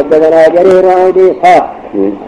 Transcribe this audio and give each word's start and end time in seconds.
حدثنا 0.00 0.48
جرير 0.48 0.88
عن 0.88 1.08
أبي 1.08 1.30
إسحاق 1.30 1.70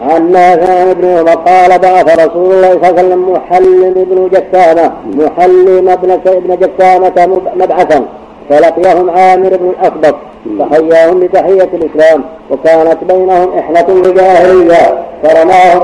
عن 0.09 0.31
نافع 0.31 0.93
بن 0.93 1.07
عمر 1.07 1.29
قال 1.29 1.79
بعث 1.79 2.19
رسول 2.19 2.51
الله 2.51 2.69
صلى 2.69 2.77
الله 2.77 2.87
عليه 2.87 3.07
وسلم 3.07 3.31
محلم 3.31 3.93
بن 3.93 4.29
جسامة 4.33 4.91
محلم 5.05 5.89
ابن 5.89 6.11
ابن 6.11 6.57
جسامة 6.63 7.41
مبعثا 7.55 8.05
فلقيهم 8.49 9.09
عامر 9.09 9.49
بن 9.49 9.69
الأخبط 9.69 10.15
فحياهم 10.59 11.19
بتحية 11.19 11.69
الإسلام 11.73 12.23
وكانت 12.51 12.97
بينهم 13.03 13.57
إحنة 13.57 14.01
بجاهلية 14.01 15.05
فرماه 15.23 15.83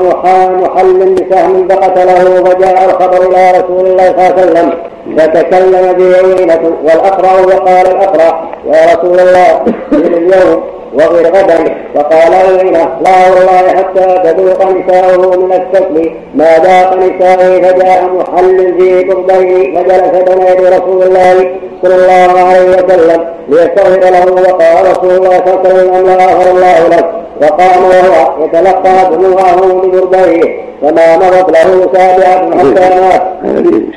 محل 0.50 1.16
بسهم 1.16 1.68
فقتله 1.68 2.44
فجاء 2.44 2.86
الخبر 2.86 3.30
إلى 3.30 3.52
رسول 3.52 3.86
الله 3.86 4.06
صلى 4.12 4.28
الله 4.28 4.34
عليه 4.38 4.52
وسلم. 4.52 4.74
فتكلم 5.18 5.94
به 5.94 6.18
عيينة 6.18 6.72
والأقرع 6.84 7.32
وقال 7.34 7.88
الأقرع 7.88 8.50
يا 8.66 8.86
رسول 8.96 9.20
الله 9.20 9.62
اليوم 9.94 10.64
وغير 10.94 11.28
غدا 11.28 11.76
فقال 11.96 12.34
عيينة 12.34 12.90
لا 13.06 13.30
والله 13.30 13.68
حتى 13.68 14.32
تذوق 14.32 14.72
نساؤه 14.72 15.38
من 15.38 15.54
السكل 15.54 16.12
ما 16.36 16.58
ذاق 16.58 16.96
نسائه 16.96 17.62
فجاء 17.62 18.04
محل 18.04 18.74
في 18.80 19.04
بغضين 19.04 19.76
فجلس 19.76 20.24
بين 20.24 20.42
يدي 20.48 20.68
رسول 20.78 21.04
الله 21.04 21.52
صلى 21.84 21.96
الله 21.96 22.40
عليه 22.44 22.70
وسلم 22.70 23.26
ليستغفر 23.50 24.10
له 24.10 24.26
وقال 24.32 24.92
رسول 24.92 25.12
الله 25.12 25.44
صلى 25.46 25.82
الله 25.82 26.24
عليه 26.24 26.40
وسلم 26.40 26.60
لا 26.60 26.80
الله 26.80 26.88
لك. 26.88 27.06
وقام 27.42 27.84
وهو 27.84 28.46
يتلقى 28.46 29.18
دموعه 29.18 29.82
ببرديه 29.82 30.70
فما 30.82 31.18
مضت 31.18 31.50
له 31.52 31.90
سابعة 31.94 32.58
حتى 32.58 33.00
مات. 33.02 33.24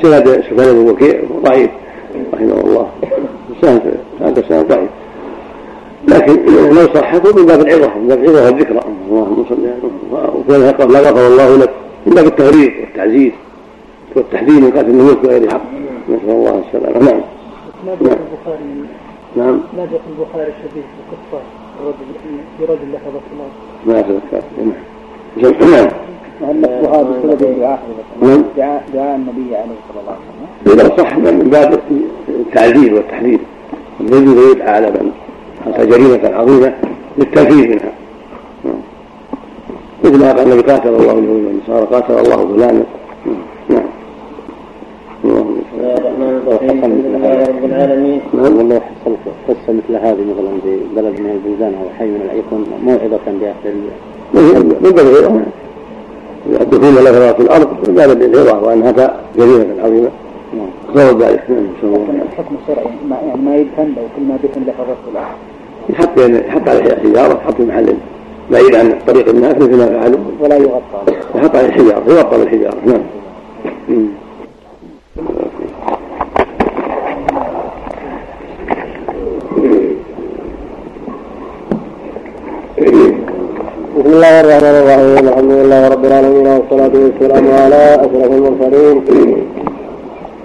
سند 0.02 0.44
سفيان 0.50 0.88
وكيع 0.88 1.20
ضعيف 1.44 1.70
رحمه 2.34 2.60
الله. 2.60 2.88
سند 3.60 3.94
سند 4.48 4.68
ضعيف. 4.68 4.90
لكن 6.08 6.34
لو 6.74 6.86
صحته 6.94 7.36
من 7.36 7.46
باب 7.46 7.60
العظة 7.60 7.98
من 7.98 8.08
باب 8.08 8.24
العظة 8.24 8.44
والذكرى. 8.44 8.80
اللهم 9.10 9.44
صل 9.48 9.66
على 9.66 10.68
وكان 10.68 10.88
لا 10.92 11.00
غفر 11.00 11.26
الله 11.26 11.56
لك 11.56 11.70
من 12.06 12.14
باب 12.14 12.26
التغريب 12.26 12.72
والتعزيز 12.80 13.32
والتحذير 14.16 14.60
من 14.60 14.70
قتل 14.70 14.90
النفوس 14.90 15.14
بغير 15.14 15.50
حق 15.50 15.60
نسأل 16.08 16.30
الله 16.30 16.62
السلامة. 16.66 16.98
نعم. 17.04 17.20
ما 17.86 17.96
في 17.96 18.02
البخاري؟ 18.02 18.84
نعم. 19.36 19.60
ما 19.76 19.86
في 19.86 19.96
البخاري 20.18 20.52
شبيه 20.62 20.82
بقصة 21.82 22.42
برجل 22.60 22.92
لحظة 22.92 23.20
الله 23.32 23.48
ما 23.86 24.00
أتذكر 24.00 24.42
نعم 25.70 25.90
نعم 26.40 26.60
بسبب 27.24 27.58
نعم 28.22 28.42
دعاء 28.56 29.16
النبي 29.16 29.56
عليه 29.56 29.74
الصلاة 29.88 30.16
والسلام 30.66 30.88
إذا 30.88 30.96
صح 30.96 31.16
من 31.16 31.38
باب 31.38 31.80
التعزير 32.28 32.94
والتحذير 32.94 33.38
الذي 34.00 34.50
يدعى 34.50 34.70
على 34.70 34.90
من 34.90 35.12
أتى 35.66 35.86
جريمة 35.86 36.36
عظيمة 36.36 36.74
للتنفيذ 37.18 37.68
منها 37.68 37.92
مثل 40.04 40.18
ما 40.18 40.32
قال 40.32 40.52
النبي 40.52 40.72
قاتل 40.72 40.88
الله 40.88 41.12
اليهود 41.18 41.44
والنصارى 41.44 41.86
قاتل 41.86 42.18
الله 42.18 42.36
فلانا 42.56 42.84
نعم 43.68 43.82
الرحمن 45.74 46.42
الرحيم 46.46 46.70
الحمد 46.70 47.04
لله 47.06 47.46
رب 47.46 47.64
العالمين. 47.84 48.20
نعم. 48.34 48.56
والله 48.56 48.80
حصلت 48.80 49.18
قصه 49.48 49.72
مثل 49.72 49.96
هذه 49.96 50.24
مثلا 50.30 50.60
في 50.62 50.78
بلد 50.96 51.20
من 51.20 51.30
البلدان 51.30 51.74
أو 51.74 51.84
حي 51.98 52.06
من 52.06 52.28
يكون 52.38 52.66
موعظة 52.84 53.20
باهل 53.26 53.74
من 54.34 54.40
الدخول 56.60 57.04
له 57.04 57.32
في 57.32 57.40
الأرض 57.40 57.68
من 57.88 57.94
باب 57.94 58.10
العظة 58.10 58.62
وأنها 58.62 59.16
جريمة 59.36 59.66
عظيمة. 59.84 60.08
صواب 60.94 61.22
ذلك؟ 61.22 61.42
نعم 61.50 61.66
الحكم 62.32 62.54
الشرعي 62.62 62.86
ما 63.08 63.16
يعني 63.26 63.42
ما 63.42 63.56
يدفن 63.56 63.84
لو 63.84 64.02
كل 64.16 64.22
ما 64.28 64.36
دفن 64.44 64.62
لحظة 64.66 64.96
الله 65.08 65.26
يحط 65.90 66.18
يحط 66.18 66.68
عليه 66.68 66.82
حجارة 66.82 67.32
يحط 67.32 67.54
في 67.54 67.64
محل 67.64 67.94
بعيد 68.50 68.74
عن 68.74 68.98
طريق 69.06 69.28
الناس 69.28 69.56
مثل 69.56 69.76
ما 69.76 69.86
فعلوا. 69.86 70.18
ولا 70.40 70.56
يغطى. 70.56 71.12
يحط 71.34 71.56
عليه 71.56 71.70
حجارة 71.70 72.02
يغطى 72.08 72.38
بالحجارة. 72.38 72.76
نعم. 72.86 73.02
بسم 84.12 84.20
الله 84.24 84.40
الرحمن 84.40 84.74
الرحيم 84.82 85.28
الحمد 85.28 85.52
لله 85.52 85.88
رب 85.88 86.04
العالمين. 86.04 86.46
والصلاة 86.46 86.94
والسلام 87.04 87.44
على 87.62 87.82
أشرف 88.04 88.30
المرسلين 88.38 88.96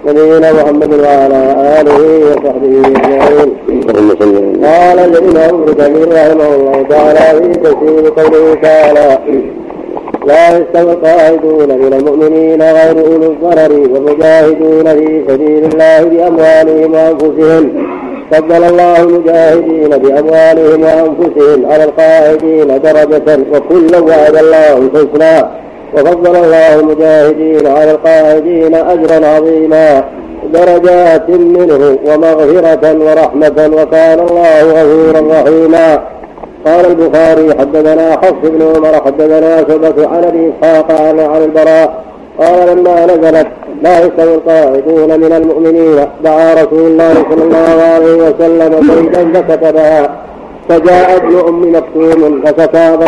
نبينا 0.06 0.52
محمد 0.52 0.92
وعلى 1.04 1.40
آله 1.80 2.00
وصحبه 2.28 2.72
أجمعين 2.86 3.50
قال 4.64 4.98
الإمام 5.08 5.54
ابن 5.62 5.74
كثير 5.80 6.08
رحمه 6.12 6.50
الله 6.56 6.82
تعالى 6.90 7.24
في 7.42 7.60
تفسير 7.60 8.02
قوله 8.18 8.54
تعالى 8.62 9.18
لا 10.26 10.44
يستوي 10.58 10.92
القاعدون 10.92 11.68
من 11.82 11.92
المؤمنين 11.92 12.62
غير 12.62 12.96
أولي 13.06 13.26
الضرر 13.26 13.72
والمجاهدون 13.92 14.84
في 14.84 15.24
سبيل 15.28 15.64
الله 15.64 16.04
بأموالهم 16.04 16.92
وأنفسهم 16.94 17.64
فضل 18.30 18.64
الله 18.64 19.02
المجاهدين 19.02 19.88
بأموالهم 19.88 20.82
وأنفسهم 20.82 21.72
على 21.72 21.84
القاعدين 21.84 22.66
درجة 22.66 23.38
وكلا 23.52 23.98
وعد 23.98 24.36
الله 24.36 24.78
الحسنى 24.78 25.48
وفضل 25.94 26.36
الله 26.36 26.74
المجاهدين 26.80 27.66
على 27.66 27.90
القاعدين 27.90 28.74
أجرا 28.74 29.26
عظيما 29.26 30.04
درجات 30.52 31.30
منه 31.30 31.98
ومغفرة 32.06 32.96
ورحمة 33.04 33.70
وكان 33.82 34.20
الله 34.20 34.62
غفورا 34.62 35.40
رحيما. 35.40 36.02
قال 36.66 36.86
البخاري 36.86 37.58
حدثنا 37.58 38.12
حفص 38.12 38.42
بن 38.42 38.62
عمر 38.62 39.02
حدثنا 39.04 39.56
شعبة 39.68 40.08
عن 40.08 40.24
أبي 40.24 40.52
إسحاق 40.60 40.92
عن 41.02 41.42
البراء 41.42 42.04
قال 42.40 42.76
لما 42.76 43.06
نزلت 43.06 43.46
لا 43.82 44.06
يستوي 44.06 44.34
القاعدون 44.34 45.20
من 45.20 45.32
المؤمنين 45.32 46.06
دعا 46.24 46.54
رسول 46.54 46.86
الله 46.86 47.14
صلى 47.30 47.42
الله 47.42 47.82
عليه 47.94 48.14
وسلم 48.14 48.90
سيدا 48.90 49.42
فكتبها. 49.42 50.10
فجاء 50.68 51.16
ابن 51.16 51.38
أم 51.48 51.76
مكتوم 51.76 52.42
فكتاب 52.44 53.02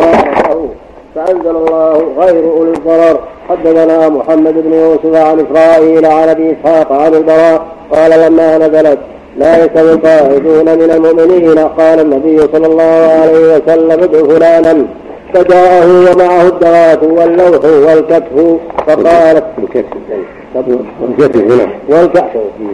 فأنزل 1.15 1.57
الله 1.57 2.03
غير 2.19 2.45
أولي 2.53 2.71
الضرر. 2.71 3.21
حدثنا 3.49 4.09
محمد 4.09 4.55
بن 4.55 4.73
يوسف 4.73 5.15
عن 5.15 5.47
إسرائيل 5.47 6.07
عن 6.07 6.29
أبي 6.29 6.57
إسحاق 6.57 6.93
عن 6.93 7.15
البراء 7.15 7.63
قال 7.93 8.11
لما 8.11 8.59
نزلت 8.59 8.99
لا 9.37 9.65
يستوي 9.65 9.93
القاعدون 9.93 10.65
من 10.65 10.91
المؤمنين. 10.91 11.59
قال 11.59 12.01
النبي 12.01 12.39
صلى 12.53 12.67
الله 12.67 13.11
عليه 13.23 13.57
وسلم 13.57 14.03
ادع 14.03 14.35
فلانا. 14.35 14.87
فجاءه 15.35 16.13
ومعه 16.13 16.43
الدوات 16.43 17.03
واللوح 17.03 17.65
والكتف 17.65 18.57
فقالت 18.87 19.45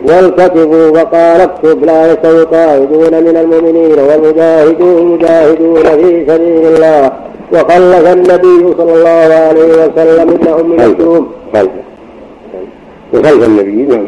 والكتف 0.07 0.67
وقال 0.95 1.41
اكتب 1.41 1.85
لا 1.85 2.13
يستوي 2.13 2.47
من 3.21 3.37
المؤمنين 3.37 3.99
والمجاهدون 3.99 4.99
المجاهدون 4.99 5.83
في 5.83 6.25
سبيل 6.29 6.67
الله. 6.67 7.13
وخلف 7.53 8.13
النبي 8.13 8.75
صلى 8.79 8.95
الله 8.95 9.35
عليه 9.35 9.71
وسلم 9.85 10.31
ابن 10.31 10.49
ام 10.49 10.91
مكتوم 10.91 11.29
وخلف 13.15 13.43
النبي. 13.45 13.83
نعم. 13.83 14.07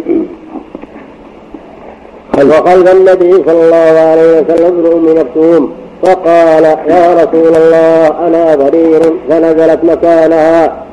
وخلف 2.50 2.92
النبي 2.92 3.32
صلى 3.46 3.64
الله 3.64 4.00
عليه 4.10 4.40
وسلم 4.40 4.66
ابن 4.66 4.84
أم 4.92 5.04
مكتوم. 5.18 5.72
فقال 6.02 6.64
يا 6.64 7.14
رسول 7.14 7.56
الله 7.56 8.06
أنا 8.26 8.54
ضرير 8.54 9.02
فنزلت 9.28 9.80
مكانها. 9.84 10.88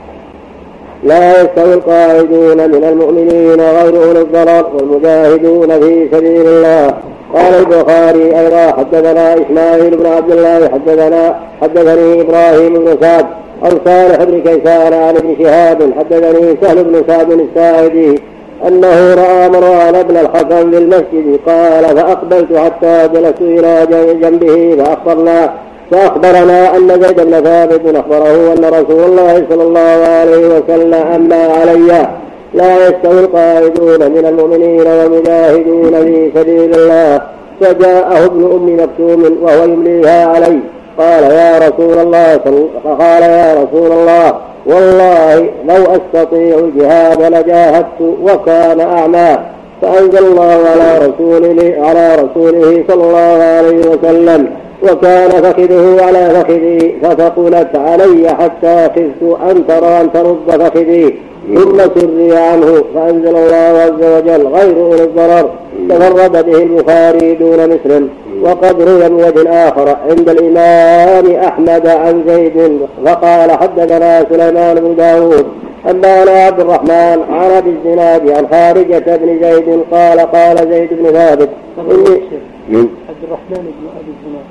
لا 1.05 1.41
يستوي 1.41 1.73
القاعدون 1.73 2.57
من 2.57 2.83
المؤمنين 2.83 3.61
غير 3.61 4.03
أولي 4.03 4.21
الضرر 4.21 4.65
والمجاهدون 4.75 5.79
في 5.79 6.09
سبيل 6.11 6.47
الله. 6.47 6.93
قال 7.33 7.53
البخاري 7.59 8.39
أيضا 8.39 8.71
حدثنا 8.77 9.33
إسماعيل 9.33 9.97
بن 9.97 10.05
عبد 10.05 10.31
الله 10.31 10.69
حدثنا 10.69 11.39
حدثني 11.61 12.21
إبراهيم 12.21 12.73
بن 12.73 12.97
سعد 13.01 13.25
عن 13.63 13.71
صالح 13.85 14.23
بن 14.23 14.41
كيسان 14.41 14.93
عن 14.93 15.15
ابن 15.15 15.35
شهاب 15.39 15.93
حدثني 15.99 16.57
سهل 16.61 16.83
بن 16.83 17.03
سعد 17.07 17.31
الساعدي 17.31 18.21
أنه 18.67 19.13
رأى 19.13 19.49
مروان 19.49 20.03
بن 20.03 20.17
الحكم 20.17 20.71
في 20.71 20.77
المسجد 20.77 21.39
قال 21.47 21.97
فأقبلت 21.97 22.57
حتى 22.57 23.09
جلست 23.13 23.41
إلى 23.41 23.87
جنبه 24.21 24.83
فاخبرنا 24.83 25.53
فأخبرنا 25.91 26.75
أن 26.75 27.01
زيد 27.01 27.21
بن 27.21 27.43
ثابت 27.43 27.95
أخبره 27.95 28.53
أن 28.53 28.65
رسول 28.65 29.03
الله 29.03 29.45
صلى 29.49 29.63
الله 29.63 30.07
عليه 30.19 30.47
وسلم 30.47 30.93
أما 30.93 31.43
علي 31.43 32.07
لا 32.53 32.87
يستوي 32.87 33.19
القائدون 33.19 34.11
من 34.11 34.25
المؤمنين 34.25 34.87
والمجاهدون 34.87 35.91
في 35.91 36.31
سبيل 36.35 36.73
الله. 36.75 37.21
فجاءه 37.61 38.25
ابن 38.25 38.43
أم 38.43 38.83
مكتوم 38.83 39.37
وهو 39.41 39.63
يمليها 39.63 40.25
علي. 40.27 40.59
قال 40.99 41.23
يا 41.23 41.57
رسول 41.57 41.97
الله 41.99 42.39
فقال 42.83 43.23
يا 43.23 43.53
رسول 43.53 43.91
الله 43.91 44.33
والله 44.65 45.49
لو 45.65 45.83
أستطيع 45.83 46.59
الجهاد 46.59 47.21
لجاهدت 47.21 48.01
وكان 48.23 48.79
أعمى. 48.79 49.37
فأنزل 49.81 50.25
الله 50.25 50.57
على 50.71 51.07
رسوله 51.07 51.75
على 51.79 52.15
رسوله 52.15 52.83
صلى 52.87 53.03
الله 53.03 53.43
عليه 53.43 53.89
وسلم. 53.89 54.47
وكان 54.83 55.29
فخذه 55.29 56.05
على 56.05 56.29
فخذي 56.29 56.95
فثقلت 57.03 57.75
علي 57.75 58.29
حتى 58.29 58.89
خفت 58.95 59.41
أن 59.51 59.67
ترى 59.67 60.01
أن 60.01 60.13
ترد 60.13 60.37
فخذي. 60.47 61.15
ثم 61.55 61.77
سري 61.77 62.37
عنه 62.37 62.83
فأنزل 62.95 63.35
الله 63.35 63.81
عز 63.81 64.03
وجل 64.17 64.47
غير 64.47 64.77
أولي 64.77 65.03
الضرر. 65.03 65.49
تفرد 65.89 66.45
به 66.45 66.63
البخاري 66.63 67.35
دون 67.35 67.69
مسلم. 67.69 68.09
وقد 68.43 68.81
روي 68.81 69.09
من 69.09 69.23
وجه 69.23 69.49
آخر 69.49 69.97
عند 70.09 70.29
الإمام 70.29 71.35
أحمد 71.35 71.87
عن 71.87 72.23
زيد 72.27 72.79
فقال 73.05 73.51
حدثنا 73.51 74.25
سليمان 74.29 74.75
بن 74.75 74.95
داود 74.95 75.45
أنبانا 75.89 76.31
عبد 76.31 76.59
الرحمن 76.59 77.23
عن 77.29 77.51
أبي 77.57 77.69
الزناد 77.69 78.29
عن 78.29 78.47
خارجة 78.47 79.17
بن 79.17 79.39
زيد 79.41 79.83
قال 79.91 80.19
قال 80.19 80.57
زيد 80.57 80.89
بن 80.91 81.11
ثابت. 81.11 81.49
عبد 81.79 83.23
الرحمن 83.23 83.63
بن 83.77 83.87
أبي 83.99 84.11
الزناد. 84.15 84.45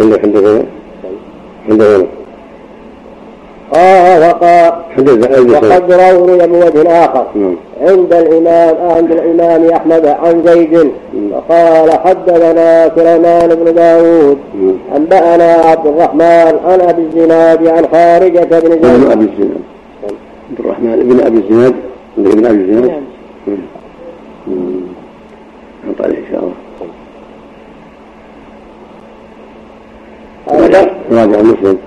عنده 0.00 0.20
عنده 0.24 0.62
عنده 1.70 2.06
قال 3.72 4.22
وقال 4.22 4.72
وقد 5.50 5.92
روي 5.92 6.46
بوجه 6.46 7.04
آخر 7.04 7.26
نعم. 7.34 7.56
عند 7.80 8.12
الإمام 8.12 8.76
عند 8.90 9.12
الإمام 9.12 9.70
أحمد 9.70 10.06
عن 10.06 10.42
زيد 10.46 10.90
وقال 11.32 11.92
حدثنا 11.92 12.90
سليمان 12.96 13.54
بن 13.54 13.74
داود 13.74 14.38
نعم. 14.54 14.76
أنبأنا 14.96 15.52
عبد 15.52 15.86
الرحمن 15.86 16.58
عن 16.66 16.80
أبي 16.80 17.02
الزناد 17.02 17.66
عن 17.66 17.86
خارجة 17.92 18.60
بن 18.60 18.70
زيد 18.70 18.84
ابن 18.84 19.10
أبي 19.10 19.24
الزناد 19.24 19.60
عبد 20.50 20.60
الرحمن 20.60 20.92
ابن 20.92 21.20
أبي 21.26 21.38
الزناد 21.38 21.74
ابن 22.18 22.46
أبي 22.46 22.56
الزناد 22.56 23.02
نعم 23.46 23.64
عليه 26.00 26.18
إن 26.18 26.24
شاء 26.30 26.40
الله 26.40 26.54
راجع 31.12 31.42
مسلم 31.42 31.78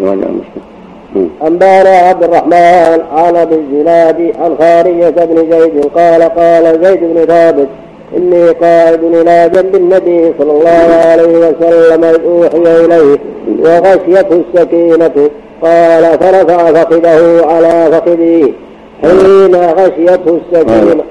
راجع 0.00 0.26
مسلم 0.28 1.30
أنبانا 1.46 1.88
عبد 1.88 2.22
الرحمن 2.24 3.00
عن 3.12 3.36
أبي 3.36 3.54
الزناد 3.54 4.32
عن 4.40 4.56
خارجة 4.58 5.24
بن 5.24 5.50
زيد 5.50 5.84
قال 5.84 6.22
قال 6.22 6.84
زيد 6.84 7.00
بن 7.00 7.24
ثابت 7.24 7.68
إني 8.16 8.48
قائد 8.48 9.04
إلى 9.04 9.50
جنب 9.54 9.74
النبي 9.74 10.32
صلى 10.38 10.52
الله 10.52 10.94
عليه 11.06 11.38
وسلم 11.38 12.04
إذ 12.04 12.20
أوحي 12.24 12.84
إليه 12.84 13.18
وغشيته 13.58 14.42
السكينة. 14.54 15.30
قال 15.62 16.18
فرفع 16.18 16.72
فخذه 16.72 17.46
على 17.46 17.90
فخذي 17.92 18.54
حين 19.02 19.54
غشيته 19.54 20.40
السكينة. 20.52 21.04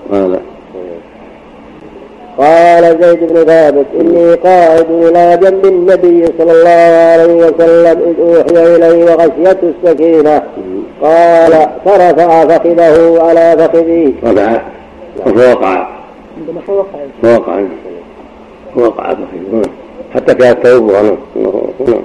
قال 2.39 2.83
زيد 3.01 3.33
بن 3.33 3.43
ثابت 3.45 3.85
إني 3.99 4.33
قاعد 4.33 4.85
إلى 4.89 5.39
جنب 5.41 5.65
النبي 5.65 6.25
صلى 6.37 6.51
الله 6.51 6.93
عليه 7.11 7.33
وسلم 7.33 8.01
إذ 8.09 8.15
أوحي 8.21 8.75
إليه 8.75 9.03
وغشيته 9.03 9.73
السكينة. 9.83 10.43
قال 11.01 11.69
فرفع 11.85 12.45
فخذه 12.45 13.21
على 13.21 13.55
فخذي. 13.57 14.15
رفع 15.27 15.87
عندما 16.37 16.61
فوقع 16.67 16.99
فوقع 17.23 17.63
فوقع 18.75 19.13
فخذه. 19.13 19.69
حتى 20.15 20.53
توبها 20.53 21.01
نعم 21.01 22.01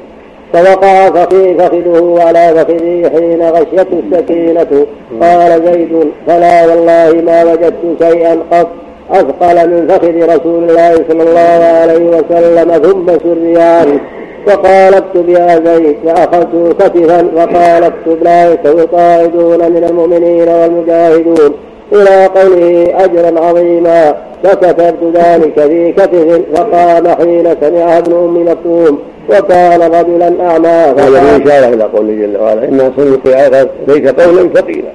فوقع 0.52 1.10
فخذه 1.58 2.16
على 2.20 2.54
فخذي 2.54 3.10
حين 3.10 3.42
غشيته 3.42 4.02
السكينة. 4.12 4.86
قال 5.20 5.62
زيد 5.64 6.10
فلا 6.26 6.66
والله 6.66 7.22
ما 7.22 7.44
وجدت 7.44 8.02
شيئا 8.02 8.38
قط 8.52 8.68
أثقل 9.10 9.68
من 9.70 9.88
فخذ 9.88 10.36
رسول 10.36 10.70
الله 10.70 10.94
صلى 11.08 11.22
الله 11.22 11.64
عليه 11.64 12.08
وسلم 12.08 12.82
ثم 12.82 13.18
سري 13.18 13.62
عنه 13.62 14.00
فقال 14.46 14.94
اكتب 14.94 15.28
يا 15.28 15.62
زيد 15.64 15.96
فأخذت 16.06 16.76
كتفا 16.78 17.28
وقال 17.36 17.84
اكتب 17.84 18.22
لا 18.22 18.52
القائدون 18.52 19.72
من 19.72 19.84
المؤمنين 19.90 20.48
والمجاهدون. 20.48 21.54
إلى 21.92 22.26
قوله 22.26 22.94
أجرا 23.04 23.40
عظيما 23.40 24.14
فكتبت 24.44 24.98
ذلك 25.14 25.60
في 25.60 25.92
كتف 25.92 26.40
فقام 26.54 27.08
حين 27.08 27.56
سمع 27.60 27.98
ابن 27.98 28.12
أم 28.12 28.48
مكتوم 28.48 28.98
وكان 29.30 29.82
رجلا 29.82 30.50
أعمى. 30.50 30.68
هذا 30.68 31.42
إشارة 31.44 31.74
إلى 31.74 31.84
قوله 31.84 32.14
جل 32.14 32.36
وعلا 32.40 32.64
إنها 32.64 32.92
سنلقي 32.96 33.68
ليس 33.88 34.10
قولا 34.10 34.48
ثقيلا 34.54 34.92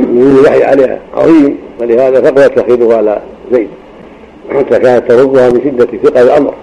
من 0.00 0.36
الوحي 0.38 0.62
عليها 0.64 0.98
عظيم. 1.16 1.58
ولهذا 1.80 2.20
ثقلت 2.20 2.58
تخيله 2.58 2.96
على 2.96 3.20
زيد. 3.52 3.68
حتى 4.50 4.78
كانت 4.78 5.12
تردها 5.12 5.50
من 5.50 5.60
شدة 5.64 5.98
ثقل 5.98 6.22
الأمر 6.22 6.54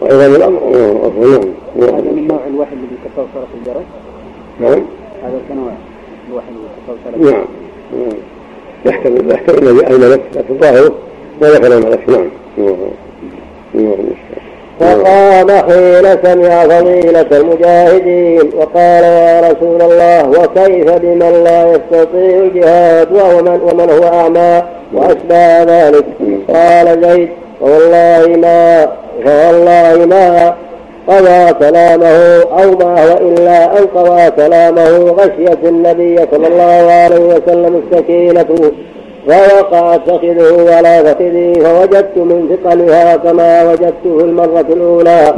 وعظم 0.00 0.34
الأمر. 0.34 0.60
نعم 1.76 1.94
هذا 1.94 2.12
من 2.12 2.26
نوع 2.28 2.40
الوحي 2.46 2.72
الذي 2.72 2.96
تفوسر 3.04 3.46
في 3.46 3.58
الجرس 3.58 3.86
نعم. 4.60 4.86
هذا 5.22 5.40
كنوع 5.48 5.72
الوحي 6.30 6.46
الذي 6.48 6.68
تفوسر 6.86 7.30
نعم. 7.32 7.44
يحتمل 8.86 9.30
يحتمل 9.30 9.68
الذي 9.68 10.08
لك 10.08 10.22
لكن 10.34 10.58
ظاهره 10.58 10.94
ما 11.40 11.48
ذكر 11.48 11.88
لك 11.90 12.08
نعم. 12.08 12.28
نعم. 13.74 13.96
فقام 14.80 15.50
حين 15.50 16.18
سمع 16.22 16.64
فضيلة 16.64 17.26
المجاهدين 17.32 18.50
وقال 18.56 19.04
يا 19.04 19.40
رسول 19.40 19.82
الله 19.82 20.28
وكيف 20.28 20.90
بمن 20.92 21.44
لا 21.44 21.70
يستطيع 21.70 22.38
الجهاد 22.38 23.12
ومن, 23.12 23.60
ومن 23.62 23.90
هو 23.90 24.04
أعمى 24.04 24.62
وأشبه 24.94 25.62
ذلك؟ 25.62 26.04
قال 26.54 27.02
زيد 27.02 27.28
فوالله 27.60 28.36
ما 28.36 28.88
فوالله 29.24 30.06
ما 30.06 30.54
قضى 31.08 31.52
كلامه 31.52 32.42
أو 32.42 32.70
ما 32.78 33.04
هو 33.04 33.16
إلا 33.16 33.78
أن 33.78 33.86
قضى 33.94 34.30
كلامه 34.30 35.10
غشية 35.10 35.68
النبي 35.68 36.18
صلى 36.30 36.46
الله 36.46 36.92
عليه 36.92 37.24
وسلم 37.24 37.82
السكينة. 37.92 38.72
فوقعت 39.26 40.10
فخذه 40.10 40.76
على 40.76 41.02
فخذي 41.04 41.54
فوجدت 41.54 42.16
من 42.16 42.56
ثقلها 42.64 43.16
كما 43.16 43.72
وجدته 43.72 44.24
المرة 44.24 44.66
الأولى. 44.70 45.34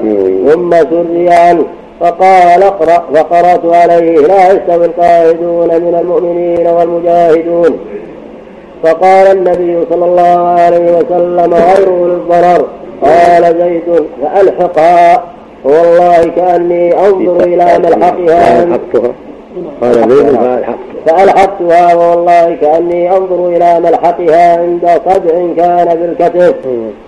ثم 0.52 0.70
سري 0.70 1.28
عنه 1.28 1.64
فقال 2.00 2.62
اقرأ 2.62 3.04
فقرأت 3.14 3.64
عليه 3.64 4.18
لا 4.18 4.52
يستوي 4.52 4.84
القائدون 4.84 5.68
من 5.68 5.98
المؤمنين 6.00 6.66
والمجاهدون. 6.66 7.78
فقال 8.82 9.26
النبي 9.26 9.86
صلى 9.90 10.04
الله 10.04 10.48
عليه 10.48 10.98
وسلم 10.98 11.54
غير 11.54 11.88
الضرر. 12.06 12.64
قال 13.02 13.56
زيد 13.60 14.06
فألحقها. 14.22 15.24
فوالله 15.64 16.24
كأني 16.36 17.06
أنظر 17.06 17.40
إلى 17.40 17.78
ملحقها. 17.78 18.66
قال 19.80 19.94
زيد 19.94 20.36
فألحقت 20.36 20.78
فألحقتها 21.06 21.94
والله 21.94 22.54
كأني 22.60 23.16
أنظر 23.16 23.48
إلى 23.48 23.80
ملحقها 23.80 24.58
عند 24.60 25.00
صدع 25.06 25.54
كان 25.56 25.88
في 25.88 26.04
الكتف 26.04 26.54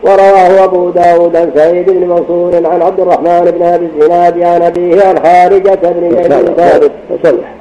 ورواه 0.03 0.65
أبو 0.65 0.91
داود 0.91 1.37
عن 1.37 1.51
سعيد 1.55 1.91
بن 1.91 2.09
منصور 2.09 2.57
عن 2.67 2.83
عبد 2.83 3.01
الرحمن 3.01 3.53
بن 3.59 3.63
أبي 3.63 3.87
الزناد 3.87 4.43
عن 4.43 4.63
أبيه 4.63 5.03
عن 5.03 5.19
خارجة 5.19 5.79
بن 5.83 6.11
زيد 6.17 6.29
بن 6.29 6.55
ثابت. 6.55 6.91
صلح 7.23 7.55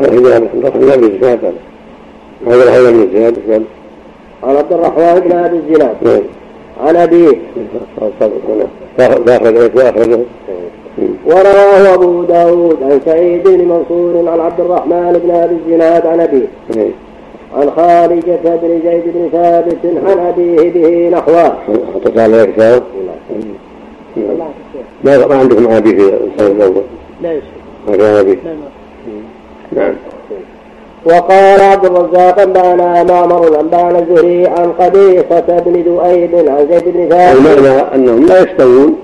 هذا 0.00 0.34
عبد 0.34 0.50
الرحمن 0.54 0.80
بن 0.80 1.04
الزناد 1.04 1.38
هذا 2.46 3.62
عن 4.42 4.56
عبد 4.56 4.72
الرحمن 4.72 5.20
بن 5.20 5.32
أبي 5.32 5.56
الزناد. 5.56 6.22
عن 6.86 6.96
أبيه. 6.96 7.38
فأخرجه 8.98 10.18
ورواه 11.26 11.94
أبو 11.94 12.22
داود 12.22 12.82
عن 12.82 13.00
سعيد 13.04 13.48
بن 13.48 13.68
منصور 13.68 14.28
عن 14.28 14.40
عبد 14.40 14.60
الرحمن 14.60 15.20
بن 15.24 15.30
أبي 15.30 15.54
الزناد 15.54 16.06
عن 16.06 16.20
أبيه 16.20 16.46
عن 17.56 17.70
خارجة 17.70 18.40
بن 18.44 18.80
زيد 18.84 19.02
بن 19.14 19.28
ثابت 19.32 19.78
عن 20.06 20.18
أبيه 20.18 20.70
به 20.72 21.08
نحوه. 21.18 21.54
حطيت 21.94 22.18
على 22.18 22.46
كتاب؟ 22.46 22.82
ما 25.04 25.26
ما 25.26 25.34
عندكم 25.34 25.72
أبي 25.72 25.96
في 25.96 26.14
السنة 26.36 26.46
الأول؟ 26.56 26.82
لا. 27.22 27.40
ما 27.88 27.96
كان 27.96 28.14
أبي؟ 28.16 28.38
نعم. 29.72 29.94
وقال 31.04 31.60
عبد 31.60 31.84
الرزاق 31.84 32.40
أنبأنا 32.40 33.02
معمر 33.02 33.60
أنبأنا 33.60 33.98
الزهري 33.98 34.46
عن 34.46 34.72
قبيصة 34.72 35.62
بن 35.66 35.82
ذؤيب 35.82 36.34
عن 36.34 36.66
زيد 36.70 36.84
بن 36.86 37.08
ثابت. 37.08 37.36
المعنى 37.36 37.94
أنهم 37.94 38.26
لا 38.26 38.42
يستوون 38.42 38.96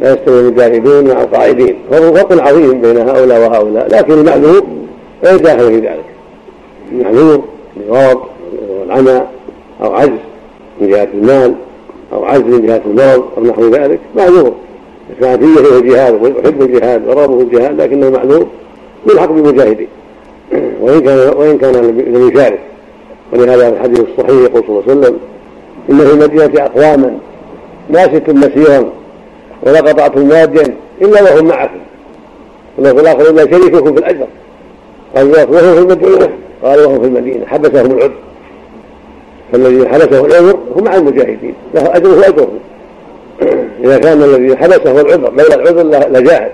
لا 0.00 0.12
يستوي 0.12 0.40
المجاهدون 0.40 1.08
مع 1.08 1.22
القاعدين 1.22 1.76
فهو 1.90 2.14
فرق 2.14 2.42
عظيم 2.42 2.80
بين 2.80 2.96
هؤلاء 2.96 3.40
وهؤلاء 3.40 3.88
لكن 3.88 4.12
المعذور 4.12 4.62
غير 5.24 5.36
داخل 5.36 5.68
في 5.68 5.76
ذلك. 5.76 6.04
المعذور 6.92 7.42
لغرض 7.76 8.20
والعمى 8.80 9.22
أو 9.82 9.94
عجز 9.94 10.18
من 10.80 10.88
جهه 10.88 11.08
المال 11.14 11.54
أو 12.12 12.24
عجز 12.24 12.44
من 12.44 12.66
جهه 12.66 12.80
المرض 12.86 13.24
أو 13.38 13.44
نحو 13.44 13.68
ذلك. 13.68 14.00
معذور. 14.16 14.52
كانت 15.20 15.42
نيته 15.42 15.78
الجهاد 15.78 16.22
ويحب 16.22 16.62
الجهاد 16.62 17.08
ورغبه 17.08 17.40
الجهاد 17.40 17.80
لكنه 17.80 18.10
معذور 18.10 18.46
يلحق 19.10 19.32
بالمجاهدين. 19.32 19.88
وإن 20.82 21.00
كان 21.00 21.34
وإن 21.36 21.58
كان 21.58 21.74
لم 21.74 22.28
يشارك. 22.28 22.60
ولهذا 23.32 23.70
في 23.70 23.76
الحديث 23.76 24.00
الصحيح 24.00 24.42
يقول 24.42 24.62
صلى 24.66 24.78
الله 24.78 24.82
عليه 24.88 25.00
وسلم 25.00 25.18
ان 25.90 25.98
في 25.98 26.12
المدينة 26.12 26.64
أقواما 26.64 27.18
ناسك 27.90 28.28
مسيرا 28.28 28.84
ولا 29.66 29.80
قطعتم 29.80 30.30
واديا 30.30 30.74
إلا 31.02 31.22
وهم 31.22 31.46
معكم. 31.46 31.78
ولو 32.78 32.94
في 32.94 33.00
الآخر 33.00 33.30
إلا 33.30 33.50
شريككم 33.50 33.94
في 33.94 34.00
الأجر. 34.00 34.26
قالوا 35.16 35.44
وهم 35.44 35.74
في 35.74 35.78
المدينة. 35.78 36.28
قالوا 36.62 36.86
وهم 36.86 37.00
في 37.00 37.06
المدينة. 37.06 37.46
حبسهم 37.46 37.90
العذر. 37.90 38.14
فالذي 39.52 39.88
حبسه 39.88 40.26
العذر 40.26 40.58
هو 40.76 40.82
مع 40.82 40.94
المجاهدين. 40.94 41.54
له 41.74 41.96
أجره. 41.96 42.16
واجره 42.16 42.48
إذا 43.84 43.98
كان 43.98 44.22
الذي 44.22 44.56
حبسه 44.56 45.00
العذر 45.00 45.30
لولا 45.30 45.54
العذر 45.54 46.08
لجاهد 46.08 46.52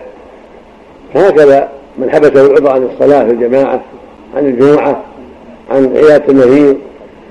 فهكذا 1.14 1.68
من 1.98 2.10
حبسه 2.10 2.46
العذر 2.46 2.68
عن 2.68 2.88
الصلاة 2.92 3.24
في 3.24 3.30
الجماعة 3.30 3.80
عن 4.36 4.46
الجمعه 4.46 5.02
عن 5.70 5.96
عيادة 5.96 6.24
المريض 6.28 6.76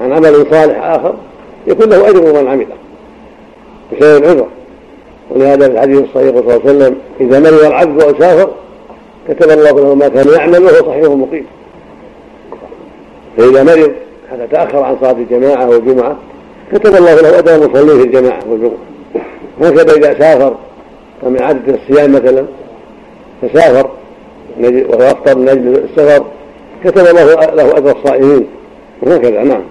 عن 0.01 0.13
عمل 0.13 0.45
صالح 0.51 0.83
آخر 0.83 1.13
يكون 1.67 1.89
له 1.89 2.09
أجر 2.09 2.41
من 2.41 2.47
عمله. 2.47 2.75
بسبب 3.91 4.23
العذر. 4.23 4.47
ولهذا 5.29 5.67
في 5.67 5.73
الحديث 5.73 5.99
الصحيح 5.99 6.29
صلى 6.29 6.39
الله 6.39 6.53
عليه 6.53 6.63
وسلم 6.63 6.95
إذا 7.21 7.39
مرض 7.39 7.65
العبد 7.65 8.01
أو 8.01 8.19
سافر 8.19 8.49
كتب 9.29 9.49
الله 9.49 9.71
له 9.71 9.95
ما 9.95 10.07
كان 10.07 10.29
يعمل 10.29 10.63
وهو 10.63 10.87
صحيح 10.87 11.03
مقيم. 11.03 11.45
فإذا 13.37 13.63
مرض 13.63 13.91
حتى 14.31 14.47
تأخر 14.51 14.83
عن 14.83 14.97
صلاة 15.01 15.11
الجماعة 15.11 15.69
والجمعه 15.69 16.17
كتب 16.73 16.95
الله 16.95 17.15
له 17.15 17.39
أجر 17.39 17.55
المصلين 17.55 17.99
في 18.01 18.03
الجماعة 18.03 18.39
والجمعه 18.49 18.77
هكذا 19.61 19.93
إذا 19.93 20.19
سافر 20.19 20.55
ومن 21.23 21.41
عادة 21.41 21.75
الصيام 21.75 22.11
مثلا 22.11 22.45
فسافر 23.41 23.89
وهو 24.59 25.01
أفطر 25.01 25.37
من 25.37 25.49
أجل 25.49 25.83
السفر 25.83 26.25
كتب 26.83 27.07
الله 27.07 27.35
له 27.35 27.77
أجر 27.77 27.91
الصائمين. 27.91 28.47
وهكذا 29.01 29.43
نعم. 29.43 29.61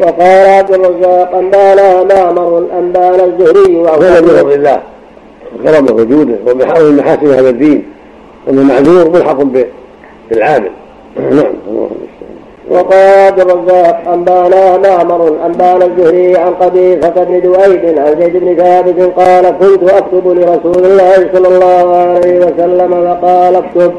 وقال 0.00 0.46
عبد 0.48 0.70
الرزاق 0.70 1.34
أنبانا 1.34 2.02
معمر 2.02 2.66
أنبانا 2.78 3.24
الزهري 3.24 3.76
وهذا 3.76 4.20
من 4.20 4.28
فضل 4.28 4.52
الله. 4.52 4.80
وكرمه 5.54 5.92
وجوده 5.92 6.34
ومن 6.46 6.96
محاسن 6.96 7.30
هذا 7.30 7.50
الدين. 7.50 7.84
أن 8.50 8.58
المعذور 8.58 9.10
ملحق 9.10 9.38
بالعامل 10.30 10.70
نعم 11.16 11.54
وقال 12.70 13.18
عبد 13.26 13.40
الرزاق 13.40 14.08
أنبانا 14.12 14.76
معمر 14.76 15.36
أنبانا 15.46 15.84
الزهري 15.84 16.36
عن 16.36 16.54
قبيصة 16.54 17.24
بن 17.24 17.40
دويد 17.40 17.98
عن 17.98 18.16
زيد 18.20 18.36
بن 18.36 18.56
ثابت 18.56 19.12
قال 19.16 19.44
كنت 19.60 19.90
أكتب 19.90 20.28
لرسول 20.28 20.84
الله 20.84 21.28
صلى 21.32 21.48
الله 21.48 21.96
عليه 21.96 22.38
وسلم 22.38 22.90
فقال 22.90 23.56
اكتب. 23.56 23.92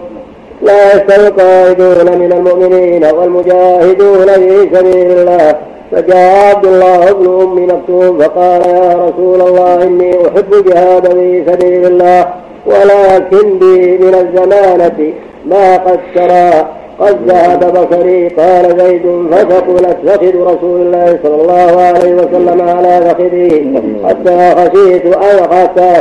لا 0.61 0.95
يستوي 0.95 1.27
القائدون 1.27 2.17
من 2.19 2.31
المؤمنين 2.33 3.05
والمجاهدون 3.05 4.27
في 4.27 4.69
سبيل 4.73 5.11
الله. 5.11 5.55
فجاء 5.91 6.55
عبد 6.55 6.65
الله 6.65 7.11
بن 7.11 7.41
أم 7.41 7.63
مكتوم 7.63 8.19
فقال 8.19 8.61
يا 8.61 8.93
رسول 8.93 9.41
الله 9.41 9.83
إني 9.83 10.11
أحب 10.27 10.65
جهاد 10.65 11.07
في 11.13 11.43
سبيل 11.47 11.85
الله 11.85 12.25
ولكن 12.65 13.59
بي 13.59 13.97
من 13.97 14.13
الزمانه 14.13 15.13
ما 15.45 15.77
قد 15.77 15.99
سرى 16.15 16.67
قد 16.99 17.17
ذهب 17.27 17.73
بصري 17.73 18.27
قال 18.27 18.77
زيد 18.79 19.27
فثقلت 19.31 19.97
فخذ 20.05 20.35
رسول 20.41 20.81
الله 20.81 21.19
صلى 21.23 21.41
الله 21.41 21.81
عليه 21.81 22.13
وسلم 22.13 22.61
على 22.61 23.01
فخذه. 23.01 23.65
حتى 24.07 24.55
خشيت 24.55 25.05
أن 25.15 25.37
حتى 25.53 25.93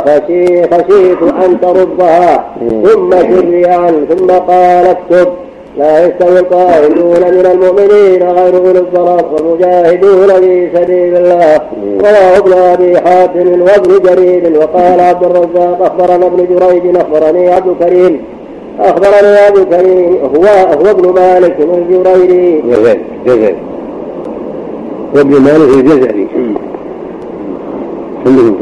خشيت 0.71 1.23
أن 1.23 1.61
تردها. 1.61 2.45
ثم 2.83 3.11
سري 3.11 3.65
عنه 3.65 4.05
ثم 4.09 4.31
قال 4.31 4.87
اكتب. 4.87 5.27
لا 5.79 6.07
يستوي 6.07 6.39
القائدون 6.39 7.21
من 7.21 7.45
المؤمنين 7.51 8.21
غير 8.29 8.57
أولي 8.57 8.79
الضرر 8.79 9.25
والمجاهدون 9.33 10.27
في 10.27 10.69
سبيل 10.73 11.17
الله. 11.17 11.61
رواه 12.01 12.37
ابن 12.37 12.53
أبي 12.53 12.99
حاتم 12.99 13.61
وابن 13.61 13.91
جرير. 14.05 14.59
وقال 14.59 14.99
عبد 14.99 15.23
الرزاق 15.23 15.81
أخبرنا 15.81 16.25
ابن 16.25 16.45
جريج 16.55 16.95
أخبرني 16.95 17.49
عبد 17.49 17.67
الكريم. 17.67 18.21
أخبرني 18.79 19.37
عبد 19.37 19.57
الكريم 19.57 20.17
هو 20.35 20.45
هو 20.79 20.91
ابن 20.91 21.13
مالك 21.13 21.55
الجريري 21.59 22.61
جزري. 22.61 22.99
جزري 23.25 23.55
وابن 25.15 25.41
مالك 25.41 25.69
الجزري 25.77 26.27
جزري. 28.25 28.53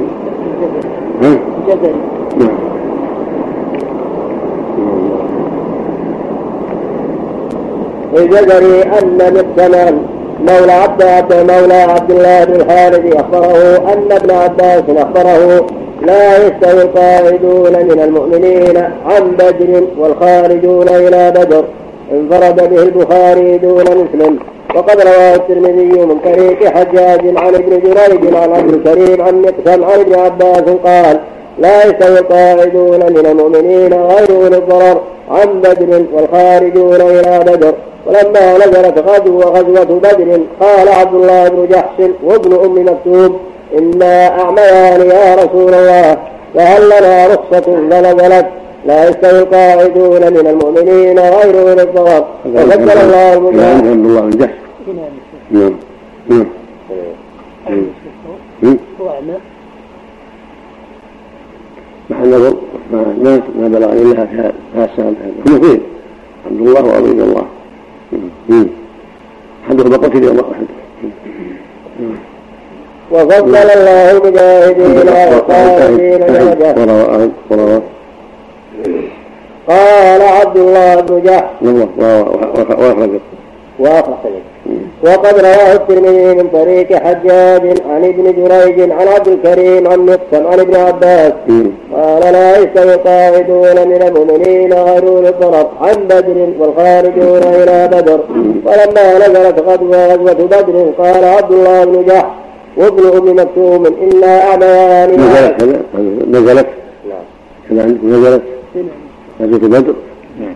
الجزري 8.15 8.81
أن 8.81 9.17
مقسما 9.17 9.97
مولى 10.39 10.71
عبد 10.71 11.03
عبد 11.03 11.33
مولى 11.33 11.73
عبد 11.73 12.11
الله 12.11 12.43
بن 12.43 12.55
الحارث 12.55 13.15
أخبره 13.15 13.93
أن 13.93 14.11
ابن 14.11 14.31
عباس 14.31 14.83
أخبره 14.89 15.65
لا 16.01 16.37
يستوي 16.37 16.81
القاعدون 16.81 17.73
من 17.73 17.99
المؤمنين 18.03 18.77
عن 19.05 19.31
بدر 19.31 19.83
والخارجون 19.97 20.89
إلى 20.89 21.31
بدر. 21.31 21.63
انفرد 22.11 22.69
به 22.69 22.83
البخاري 22.83 23.57
دون 23.57 23.83
مسلم. 23.83 24.39
وقد 24.75 25.01
رواه 25.01 25.35
الترمذي 25.35 26.05
من 26.05 26.17
طريق 26.19 26.65
حجاج 26.65 27.37
عن 27.37 27.55
ابن 27.55 27.79
جريج 27.79 28.35
عن 28.35 28.51
عبد 28.51 28.73
الكريم 28.73 29.21
عن 29.21 29.41
مقسم 29.41 29.83
عن 29.83 29.99
ابن 29.99 30.19
عباس 30.19 30.63
قال 30.85 31.19
لا 31.59 31.85
يستوي 31.85 32.19
القاعدون 32.19 32.99
من 32.99 33.25
المؤمنين 33.25 33.93
غير 33.93 34.31
أولي 34.31 34.57
الضرر. 34.57 35.01
عن 35.29 35.61
بدر 35.61 36.05
والخارجون 36.13 37.01
إلى 37.01 37.39
بدر. 37.39 37.73
ولما 38.07 38.57
نزلت 38.57 38.97
غزو 39.07 39.39
غزوة 39.39 39.99
بدر 39.99 40.39
قال 40.61 40.89
عبد 40.89 41.15
الله 41.15 41.47
بن 41.49 41.67
جحش 41.71 42.09
وابن 42.23 42.53
أم 42.65 42.85
مكتوب 42.85 43.39
إنا 43.77 44.27
أعميان 44.41 45.01
يا 45.09 45.35
رسول 45.35 45.73
الله 45.73 46.17
فهل 46.53 46.85
لنا 46.85 47.27
رخصة 47.27 47.61
فنزلت 47.61 48.45
لا 48.85 49.09
يستوي 49.09 49.39
القاعدون 49.39 50.33
من 50.33 50.47
المؤمنين 50.47 51.19
غير 51.19 51.61
أولي 51.61 51.81
الضرر 51.83 52.25
وفضل 52.45 52.91
الله 52.91 53.33
المجاهد 53.33 53.87
عبد 53.87 54.05
الله 54.05 54.21
بن 54.21 54.29
جحش. 54.29 54.51
نعم. 55.51 55.75
نعم. 56.29 56.47
محل 62.09 62.29
نظر 62.29 62.55
ما 62.91 63.41
ما 63.59 63.67
بلغني 63.67 64.01
إلا 64.01 64.23
هذا 64.23 64.53
السنة 64.75 65.15
هم 65.47 65.79
عبد 66.45 66.59
الله 66.61 66.85
وعبيد 66.85 67.19
الله. 67.19 67.45
أحدهما 69.67 69.97
قتل 69.97 70.23
يوم 70.23 70.39
أحد. 70.39 70.67
وفضل 73.11 73.55
الله 73.55 74.11
المجاهدين 74.11 74.97
والقائدين 74.97 76.19
درجة. 76.19 76.71
قال 79.67 80.21
عبد 80.21 80.57
الله 80.57 81.01
بن 81.01 81.21
جحش 81.23 81.43
وأخرجه 82.79 83.19
وقد 85.03 85.39
رواه 85.39 85.73
الترمذي 85.73 86.35
من 86.35 86.47
طريق 86.53 86.93
حجاج 86.93 87.81
عن 87.89 88.03
ابن 88.03 88.23
جريج 88.37 88.91
عن 88.91 89.07
عبد 89.07 89.27
الكريم 89.27 89.87
عن 89.87 89.99
مقسم 89.99 90.47
عن 90.47 90.59
ابن 90.59 90.75
عباس. 90.75 91.33
قال 91.93 92.33
لا 92.33 92.57
يستوي 92.57 92.93
القاعدون 92.93 93.87
من 93.87 94.01
المؤمنين 94.01 94.73
غير 94.73 95.29
الضرر 95.29 95.67
عن 95.81 95.95
بدر 95.95 96.47
والخارجون 96.59 97.43
إلى 97.43 97.87
بدر. 97.87 98.19
ولما 98.65 99.27
نزلت 99.27 99.59
غزوة 99.59 100.13
غزوة 100.13 100.33
بدر 100.33 100.91
قال 100.97 101.23
عبد 101.23 101.51
الله 101.51 101.85
بن 101.85 102.05
جحش 102.05 102.25
وابن 102.77 103.17
أم 103.17 103.35
مكتوم 103.39 103.85
أنا 103.85 104.41
اعميان 104.43 105.09
نزلت 105.11 105.63
نزلت؟ 106.29 106.67
نزلت؟ 107.71 108.41
نزلت 109.39 109.63
غزوه 109.63 109.69
بدر؟ 109.69 109.93
نعم. 110.39 110.55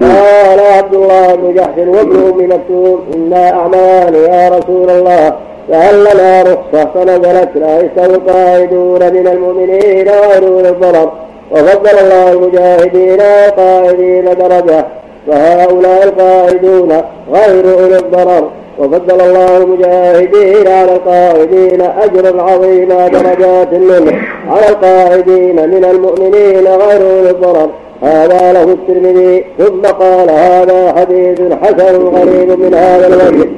قال 0.00 0.60
عبد 0.60 0.94
الله 0.94 1.34
بن 1.34 1.54
جحش 1.54 1.78
وابن 1.78 2.16
أم 2.16 2.48
مكتوم 2.52 3.00
أنا 3.14 3.50
أعمال 3.50 4.14
يا 4.14 4.48
رسول 4.48 4.90
الله 4.90 5.32
فهل 5.68 6.00
لنا 6.00 6.42
رخصة 6.42 6.90
فنزلت 6.94 7.50
يستوي 7.56 8.14
القائدون 8.14 9.12
من 9.12 9.26
المؤمنين 9.26 10.08
غير 10.08 10.68
الضرر. 10.68 11.12
وفضل 11.50 11.98
الله 11.98 12.32
المجاهدين 12.32 13.20
والقائدين 13.20 14.24
درجة 14.24 14.86
فهؤلاء 15.26 16.04
القائدون 16.04 16.92
غير 17.32 17.80
أولي 17.80 17.96
الضرر. 17.98 18.50
وفضل 18.78 19.20
الله 19.20 19.56
المجاهدين 19.56 20.68
على 20.68 20.92
القائدين 20.92 21.80
أجرا 21.80 22.42
عظيما 22.42 23.08
درجات 23.08 23.72
منه 23.72 24.12
على 24.48 24.68
القائدين 24.68 25.56
من 25.56 25.84
المؤمنين 25.84 26.66
غير 26.66 27.00
أولي 27.18 27.30
الضرر. 27.30 27.68
هذا 28.02 28.52
له 28.52 28.62
الترمذي 28.62 29.44
ثم 29.58 29.82
قال 29.82 30.30
هذا 30.30 30.94
حديث 30.96 31.40
حسن 31.62 31.96
غريب 31.96 32.60
من 32.60 32.74
هذا 32.74 33.06
الوجه. 33.06 33.48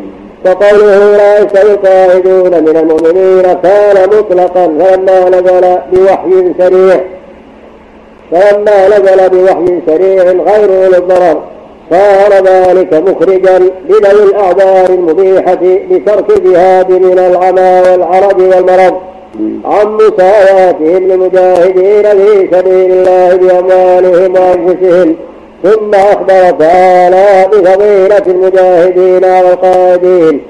وقوله 0.46 1.16
لا 1.16 1.62
القائدون 1.62 2.64
من 2.64 2.76
المؤمنين 2.76 3.42
كان 3.62 4.08
مطلقا 4.08 4.66
فلما 4.66 5.28
نزل 5.28 5.78
بوحي 5.92 6.54
سريع 6.58 7.00
فلما 8.30 8.88
نزل 8.88 9.28
بوحي 9.28 9.80
سريع 9.87 10.22
غير 10.22 10.70
للضرر 10.88 11.42
صار 11.90 12.32
ذلك 12.44 12.94
مخرجا 12.94 13.58
لذوي 13.88 14.25
الأعذار 14.25 14.90
المبيحة 14.90 15.58
لترك 15.90 16.38
الجهاد 16.38 16.90
من 16.90 17.18
العمى 17.18 17.82
والعرج 17.90 18.40
والمرض. 18.40 18.94
عن 19.64 19.86
مساواتهم 19.94 21.08
للمجاهدين 21.08 22.02
في 22.02 22.48
سبيل 22.52 22.92
الله 22.92 23.36
بأموالهم 23.36 24.34
وأنفسهم. 24.34 25.16
ثم 25.62 25.94
أخبر 25.94 26.50
تعالى 26.50 27.48
بفضيلة 27.52 28.22
المجاهدين 28.26 29.24
على 29.24 29.52
القائدين 29.52 30.40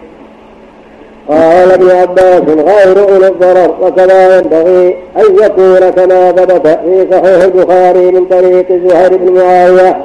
قال 1.29 1.73
ابن 1.73 1.91
عباس 1.91 2.43
غير 2.49 3.09
أولي 3.09 3.29
الضرر 3.29 3.75
وكذا 3.83 4.39
ينبغي 4.39 4.97
أن 5.17 5.45
يكون 5.45 5.91
كما 5.91 6.33
ثبت 6.33 6.67
في 6.67 7.07
صحيح 7.11 7.45
البخاري 7.45 8.11
من 8.11 8.25
طريق 8.25 8.67
زهير 8.69 9.17
بن 9.17 9.33
معاوية 9.33 9.97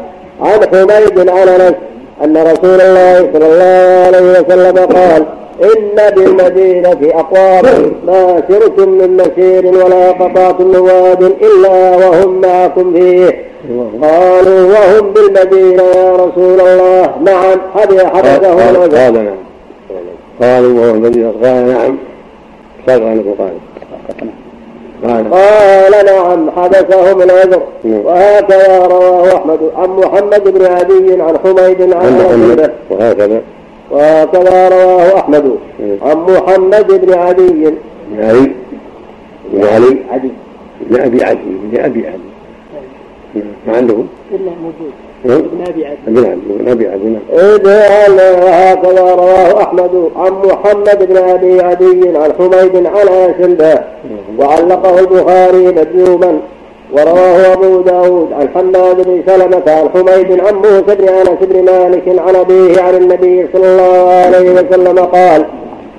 عن 0.41 0.59
حميد 0.71 1.29
عن 1.29 1.47
أنس 1.47 1.73
أن 2.23 2.37
رسول 2.37 2.81
الله 2.81 3.29
صلى 3.33 3.45
الله 3.45 4.05
عليه 4.07 4.39
وسلم 4.39 4.85
قال 4.85 5.25
إن 5.63 6.09
بالمدينة 6.15 6.97
أقوام 7.03 7.91
ما 8.07 8.43
سرتم 8.49 8.89
من 8.89 9.17
مسير 9.17 9.65
ولا 9.65 10.11
قطعتم 10.11 10.67
من 10.67 10.75
واد 10.75 11.23
إلا 11.23 11.95
وهم 11.95 12.41
معكم 12.41 12.93
فيه. 12.93 13.47
قالوا 14.01 14.71
وهم 14.71 15.13
بالمدينة 15.13 15.83
يا 15.83 16.13
رسول 16.13 16.61
الله. 16.61 17.11
نعم 17.25 17.59
حدثه 17.75 18.09
قال 18.97 19.13
نعم. 19.13 19.35
قالوا 20.41 20.79
وهو 20.79 20.93
المدينة 20.93 21.33
قال 21.43 21.67
نعم. 21.67 21.97
صدق 22.87 23.05
عنه 23.05 23.35
قال. 23.39 23.53
قال. 25.03 26.05
نعم 26.05 26.51
حدثهم 26.51 27.21
العذر. 27.21 27.61
نعم. 27.83 28.05
وهكذا 28.05 28.85
رواه 28.85 29.35
أحمد 29.35 29.59
عن 29.75 29.89
محمد 29.89 30.43
بن 30.43 30.65
عدي 30.65 31.21
عن 31.21 31.37
حميد 31.43 31.81
عن 31.81 32.17
محمد. 32.19 32.71
وهكذا. 32.89 33.41
وهكذا 33.91 34.69
رواه 34.69 35.17
أحمد 35.19 35.57
نعم. 35.79 35.97
عن 36.01 36.17
محمد 36.17 37.05
بن 37.05 37.13
عدي 37.13 37.47
بن 37.47 37.75
علي. 38.19 38.51
بن 39.53 39.63
علي. 39.63 39.97
عدي 40.11 40.31
بن 40.81 41.01
أبي 41.01 41.23
عدي 41.23 41.39
بن 41.71 41.79
أبي 41.79 42.07
عدي 42.07 42.27
ما 43.67 43.77
عندهم؟ 43.77 44.07
الا 44.31 44.51
موجود. 44.61 44.91
ابن 45.25 45.63
أبي 45.67 45.85
عدي 45.85 45.97
ابن 46.07 46.67
أبي 46.67 46.87
عدي 46.87 47.09
نعم. 47.09 47.21
وهكذا 48.43 49.01
رواه 49.15 49.63
أحمد 49.63 50.09
عن 50.15 50.31
محمد 50.31 51.07
بن 51.09 51.17
أبي 51.17 51.61
عدي 51.61 52.17
عن 52.17 52.33
حميد 52.37 52.75
عن 52.85 53.07
اسلبه 53.07 53.79
وعلقه 54.37 54.99
البخاري 54.99 55.65
مجزوما 55.67 56.39
ورواه 56.93 57.53
أبو 57.53 57.81
داود 57.81 58.33
عن 58.33 58.49
حماد 58.55 59.07
بن 59.07 59.23
سلمة 59.27 59.63
عن 59.67 59.89
حميد 59.93 60.39
عن 60.39 60.55
موسى 60.55 60.95
بن 60.95 61.09
أنس 61.09 61.39
بن 61.41 61.65
مالك 61.65 62.03
عن 62.07 62.35
أبيه 62.35 62.81
عن 62.81 62.95
النبي 62.95 63.47
صلى 63.53 63.65
الله 63.65 64.11
عليه 64.11 64.51
وسلم 64.51 64.99
قال 64.99 65.45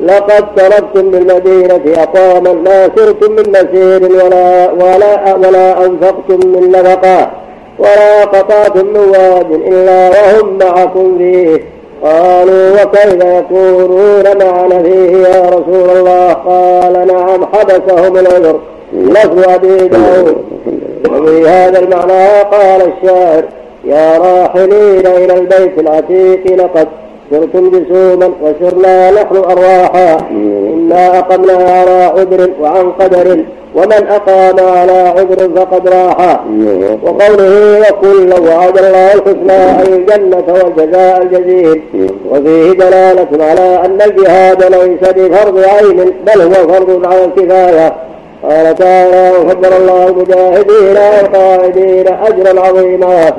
لقد 0.01 0.55
تركتم 0.57 1.11
بالمدينة 1.11 2.03
أقواما 2.03 2.53
ما 2.53 2.91
سرتم 2.97 3.33
من 3.33 3.51
مسير 3.51 4.25
ولا 4.25 4.73
ولا 4.73 5.35
ولا 5.35 5.87
أنفقتم 5.87 6.49
من 6.49 6.71
نفقة 6.71 7.31
ولا 7.79 8.25
قطعتم 8.25 8.87
من 8.87 8.97
واد 8.97 9.53
إلا 9.53 10.09
وهم 10.09 10.59
معكم 10.59 11.19
فيه. 11.19 11.65
قالوا 12.05 12.83
وكيف 12.83 13.25
يكونون 13.25 14.25
معنا 14.25 14.83
فيه 14.83 15.17
يا 15.17 15.43
رسول 15.47 15.91
الله؟ 15.97 16.33
قال 16.33 17.07
نعم 17.07 17.47
حبسهم 17.53 18.17
العذر. 18.17 18.59
لفظ 18.93 19.49
أبي 19.49 19.89
داود. 19.89 20.37
وفي 21.11 21.49
هذا 21.49 21.79
المعنى 21.79 22.41
قال 22.43 22.93
الشاعر 22.93 23.45
يا 23.85 24.19
راحلين 24.19 25.07
إلى 25.07 25.35
البيت 25.35 25.79
العتيق 25.79 26.57
لقد 26.57 26.89
سرتم 27.31 27.71
جسوما 27.71 28.31
وسرنا 28.43 29.11
نحن 29.11 29.37
أرواحا. 29.37 30.17
إنا 30.31 31.19
أقمنا 31.19 31.53
على 31.53 32.05
عذر 32.05 32.51
وعن 32.61 32.93
قدر 32.93 33.45
ومن 33.75 34.07
أقام 34.09 34.69
على 34.79 34.93
عذر 34.93 35.51
فقد 35.57 35.89
راح. 35.89 36.41
وقوله 37.03 37.81
وكلا 37.81 38.41
وعد 38.41 38.79
الله 38.79 39.15
الحسنى 39.15 39.81
أي 39.81 39.97
الجنة 39.97 40.45
والجزاء 40.49 41.23
الجزيل. 41.23 41.83
وفيه 42.31 42.73
دلالة 42.73 43.45
على 43.45 43.85
أن 43.85 43.99
الجهاد 44.07 44.63
ليس 44.63 45.11
بفرض 45.11 45.59
عين 45.59 46.13
بل 46.27 46.41
هو 46.43 46.69
فرض 46.69 47.07
على 47.07 47.25
الكفاية. 47.25 47.95
قال 48.43 48.75
تعالى 48.75 49.39
وفضل 49.39 49.73
الله 49.73 50.09
المجاهدين 50.09 50.97
والقائدين 50.97 52.09
أجرا 52.09 52.61
عظيما 52.61 53.33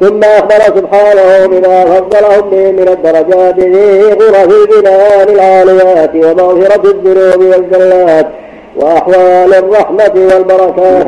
ثم 0.00 0.20
أخبر 0.24 0.76
سبحانه 0.80 1.46
بما 1.46 1.84
فضلهم 1.84 2.50
به 2.50 2.70
من 2.72 2.88
الدرجات 2.88 3.60
في 3.60 4.02
غرف 4.12 4.48
البنان 4.48 5.28
العاليات 5.28 6.14
ومغفرة 6.14 6.90
الذنوب 6.90 7.44
والزلات 7.44 8.26
وأحوال 8.76 9.54
الرحمة 9.54 10.12
والبركات 10.14 11.06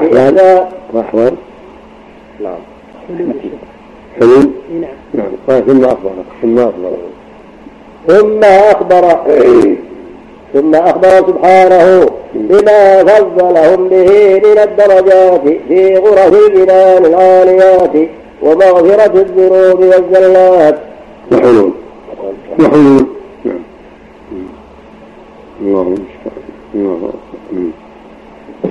وأحوال؟ 0.92 1.34
نعم. 2.40 2.58
حلول؟ 4.20 4.50
نعم. 4.70 4.90
نعم. 5.14 5.26
قال 5.48 5.66
ثم 5.66 5.84
أخبر 5.84 6.10
ثم 6.42 6.58
أخبر. 6.58 6.92
ثم 8.08 8.44
أخبر 8.44 9.18
ثم 10.54 10.74
أخبر 10.74 11.08
سبحانه 11.08 12.07
بما 12.34 13.04
فضلهم 13.04 13.88
به 13.88 14.40
من 14.44 14.58
الدرجات 14.58 15.42
في 15.68 15.96
غرف 15.96 16.32
الجنان 16.46 17.04
العاليات 17.04 18.08
ومغفرة 18.42 19.14
الذنوب 19.14 19.80
والزلات. 19.80 20.78
وحلول 21.32 21.72
وحلول 22.60 23.06
نعم 23.44 23.60
الله 25.62 25.82
الله 25.82 25.94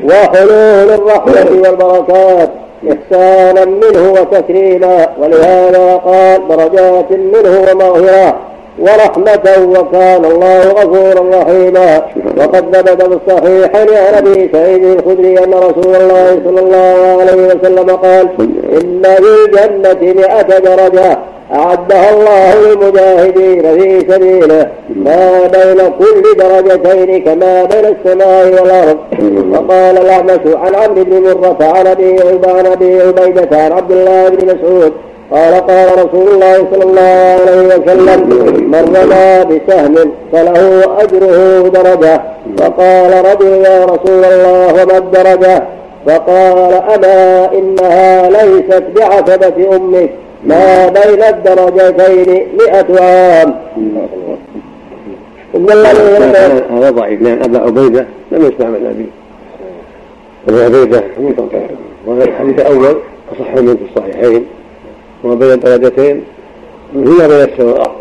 وحلول 0.05 0.89
الرحمة 0.89 1.61
والبركات 1.63 2.49
إحسانا 2.91 3.65
منه 3.65 4.11
وتكريما 4.11 5.07
ولهذا 5.19 5.95
قال 5.95 6.47
درجات 6.47 7.11
منه 7.11 7.65
ومغفرة. 7.71 8.37
ورحمة 8.79 9.79
وكان 9.79 10.25
الله 10.25 10.59
غفورا 10.59 11.41
رحيما 11.41 12.01
وقد 12.37 12.75
ثبت 12.75 13.01
في 13.03 13.19
الصحيحين 13.27 13.97
عن 13.97 14.13
أبي 14.13 14.49
سعيد 14.53 14.83
الخدري 14.83 15.43
أن 15.43 15.53
رسول 15.53 15.95
الله 15.95 16.41
صلى 16.45 16.59
الله 16.59 17.17
عليه 17.21 17.47
وسلم 17.47 17.89
قال 17.89 18.27
إن 18.81 19.01
في 19.03 19.45
الجنة 19.45 20.13
مئة 20.13 20.59
درجة 20.59 21.17
أعدها 21.53 22.09
الله 22.13 22.55
للمجاهدين 22.61 23.61
في 23.61 24.13
سبيله 24.13 24.67
ما 24.95 25.47
بين 25.47 25.91
كل 25.99 26.37
درجتين 26.37 27.23
كما 27.23 27.63
بين 27.63 27.85
السماء 27.85 28.47
والأرض. 28.47 28.97
وقال 29.53 29.97
الأعمش 29.97 30.39
عن 30.45 30.75
عمرو 30.75 31.03
بن 31.03 31.21
مرة 31.23 31.57
أبي 31.61 32.19
عن 32.45 32.65
أبي 32.65 33.01
عبيدة 33.01 33.57
عن 33.57 33.71
عبد 33.71 33.91
الله 33.91 34.29
بن 34.29 34.45
مسعود 34.45 34.93
قال 35.31 35.53
قال 35.53 35.87
رسول 36.05 36.27
الله 36.27 36.67
صلى 36.71 36.83
الله 36.83 37.39
عليه 37.41 37.61
وسلم 37.67 38.19
من 38.71 38.83
رمى 38.95 39.59
بسهم 39.59 40.11
فله 40.31 40.83
أجره 41.03 41.67
درجة. 41.67 42.21
فقال 42.57 43.25
رجل 43.25 43.47
يا 43.47 43.85
رسول 43.85 44.23
الله 44.25 44.83
وما 44.83 44.97
الدرجة؟ 44.97 45.63
فقال 46.05 46.73
أما 46.73 47.49
إنها 47.53 48.29
ليست 48.29 48.83
بعتبة 48.95 49.75
أمك 49.75 50.09
ما 50.43 50.87
بين 50.87 51.23
الدرجتين 51.23 52.47
مئة 52.59 53.01
عام. 53.01 53.55
هذا 56.71 56.89
ضعيف 56.91 57.21
لأن 57.21 57.43
أبا 57.43 57.59
عبيدة 57.59 58.05
لم 58.31 58.41
يسمع 58.45 58.67
من 58.67 58.75
النبي 58.75 59.09
أبا 60.49 60.65
عبيدة 60.65 61.03
منقطع 61.19 61.59
وهذا 62.05 62.23
الحديث 62.23 62.59
الأول 62.59 62.97
أصح 63.35 63.55
من 63.55 63.77
في 63.77 63.83
الصحيحين. 63.91 64.45
وما 65.23 65.35
بين 65.35 65.51
الدرجتين 65.51 66.23
هي 66.95 67.27
بين 67.27 67.41
السماء 67.41 67.67
والأرض 67.67 67.95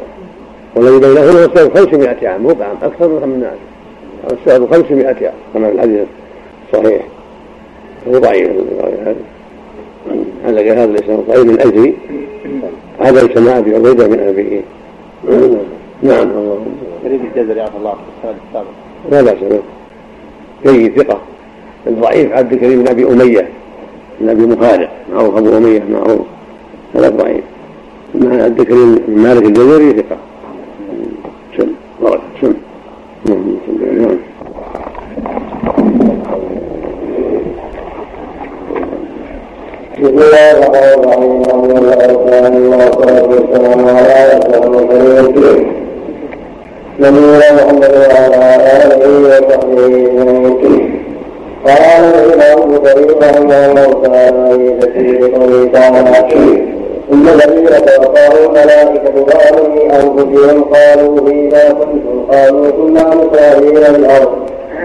والذي 0.75 0.99
بينهما 0.99 1.31
هو 1.31 1.45
السبب 1.45 1.79
500 1.79 2.29
عام 2.29 2.43
مو 2.43 2.49
بعام 2.49 2.77
أكثر 2.83 3.09
من 3.09 3.21
800 3.21 3.49
عام. 3.49 3.59
السبب 4.33 4.75
500 4.75 5.07
عام 5.07 5.35
كما 5.55 5.69
في 5.69 5.75
الحديث 5.75 6.07
الصحيح. 6.73 7.03
هو 8.09 8.19
ضعيف. 8.19 8.51
هذا 10.45 10.73
هذا 10.73 10.85
الاسلام 10.85 11.21
ضعيف 11.29 11.45
من 11.45 11.61
أجل 11.61 11.95
عدم 13.01 13.35
سماع 13.35 13.59
أبي 13.59 13.75
عبيدة 13.75 14.09
من 14.09 14.21
ابيه 14.21 14.61
نعم. 16.03 16.31
اللهم 16.31 16.67
يريد 17.05 17.21
الجزر 17.37 17.57
يعطى 17.57 17.77
الله. 17.79 17.95
السابق 18.25 18.69
لا 19.11 19.23
بأس 19.23 19.39
به. 19.51 19.61
جيد 20.73 21.03
ثقة. 21.03 21.21
الضعيف 21.87 22.33
عبد 22.33 22.53
الكريم 22.53 22.83
بن 22.83 22.89
أبي 22.89 23.05
أمية 23.07 23.49
بن 24.21 24.29
أبي 24.29 24.47
مخالف 24.47 24.91
معروف 25.13 25.37
أبو 25.37 25.57
أمية 25.57 25.83
معروف. 25.91 26.27
هذا 26.97 27.09
ضعيف 27.09 27.45
مع 28.15 28.45
عبد 28.45 28.61
الكريم 28.61 28.99
مالك 29.09 29.45
الجزري 29.45 29.93
ثقة. 29.93 30.17
سم 31.57 31.69
ورد 32.01 32.21
سم 32.41 32.55
نعم 33.27 33.43
بسم 39.99 40.19
الله 40.19 40.51
الرحمن 40.53 40.85
الرحيم. 40.95 41.43
الحمد 41.43 41.71
لله 41.71 41.99
رب 42.13 42.29
العالمين 42.29 42.73
والصلاة 42.75 43.27
والسلام 43.29 43.81
على 43.89 44.41
نبينا 47.01 47.51
محمد 47.57 47.93
وعلى 48.31 48.67
اله 48.85 49.05
وصحبه 49.21 49.93
قال 51.67 52.05
الامام 52.05 52.61
الله. 56.17 56.76
إن 57.13 57.29
الذين 57.29 57.67
توفاهم 57.67 58.45
الملائكة 58.45 59.15
ظالمي 59.15 59.83
أنفسهم 59.85 60.65
قالوا 60.65 61.29
فيما 61.29 61.69
كنتم 61.69 62.27
قالوا 62.31 62.71
كنا 62.71 63.15
مسافرين 63.15 63.77
الأرض. 63.77 64.33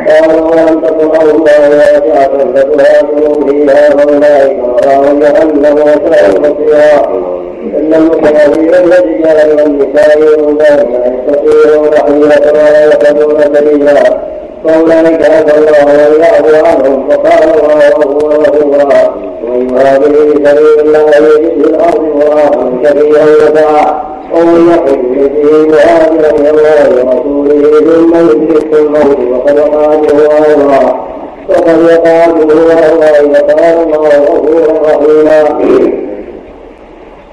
قالوا 0.10 0.42
ولم 0.52 0.82
تكن 0.82 1.22
الله 1.22 1.70
واسعة 1.70 2.38
فتهاجروا 2.56 3.48
فيها 3.48 3.90
فأولئك 3.90 4.58
مأواهم 4.60 5.20
جهنم 5.20 5.76
وساءت 5.78 6.40
مصيرا. 6.40 7.22
إن 7.78 7.94
المسافرين 7.94 8.74
الرجال 8.74 9.60
والنساء 9.60 10.20
والولدان 10.20 10.92
لا 10.92 11.14
يستطيعون 11.14 11.94
حيلة 12.06 12.52
ولا 12.52 12.86
يهتدون 12.86 13.40
سبيلا. 13.56 14.04
فأولئك 14.66 15.26
عفى 15.26 15.58
الله 15.58 15.86
ويعفو 16.12 16.66
عنهم 16.66 17.10
وقال 17.10 17.44
الله 17.44 17.90
غفورا 17.90 18.38
غفورا 18.38 19.16
يهاجر 19.56 20.14
في 20.14 20.46
سبيل 20.46 20.80
الله 20.80 21.02
يجد 21.18 21.64
في 21.64 21.70
الأرض 21.70 22.02
مراحا 22.16 22.72
كثيرا 22.84 23.24
وسعا 23.26 24.02
ومن 24.34 24.70
يقل 24.72 25.02
به 25.20 25.68
مهاجرا 25.68 26.30
إلى 26.40 26.50
الله 26.50 27.06
ورسوله 27.06 27.80
ثم 27.80 28.16
يدركه 28.16 28.80
الموت 28.80 29.18
وقد 29.34 29.60
وقع 29.60 29.96
به 29.96 30.22
أيضا 30.48 31.06
وقد 31.50 31.80
به 32.32 32.62
أيضا 32.72 33.40
وقال 33.40 33.76
الله 33.84 34.26
غفورا 34.30 34.82
رحيما 34.84 36.11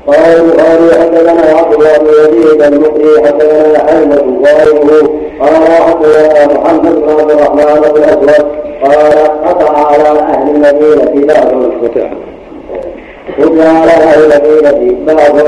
قال 0.09 0.41
البخاري 0.41 1.01
حدثنا 1.01 1.59
عبد 1.59 1.75
الله 1.75 1.99
بن 1.99 2.09
يزيد 2.09 2.63
المقري 2.63 3.27
حدثنا 3.27 3.79
حلمة 3.79 4.17
ظالمه 4.17 5.09
قال 5.41 5.73
حدثنا 5.83 6.47
محمد 6.55 6.95
بن 7.03 7.11
عبد 7.11 7.31
الرحمن 7.31 7.81
بن 7.93 8.03
الاسود 8.03 8.47
قال 8.83 9.13
قطع 9.45 9.87
على 9.87 10.09
أهل 10.21 10.49
المدينة 10.51 11.27
بعض. 11.27 11.49
قطع 13.43 13.69
على 13.69 13.91
أهل 13.91 14.33
المدينة 14.33 15.15
بعض 15.15 15.39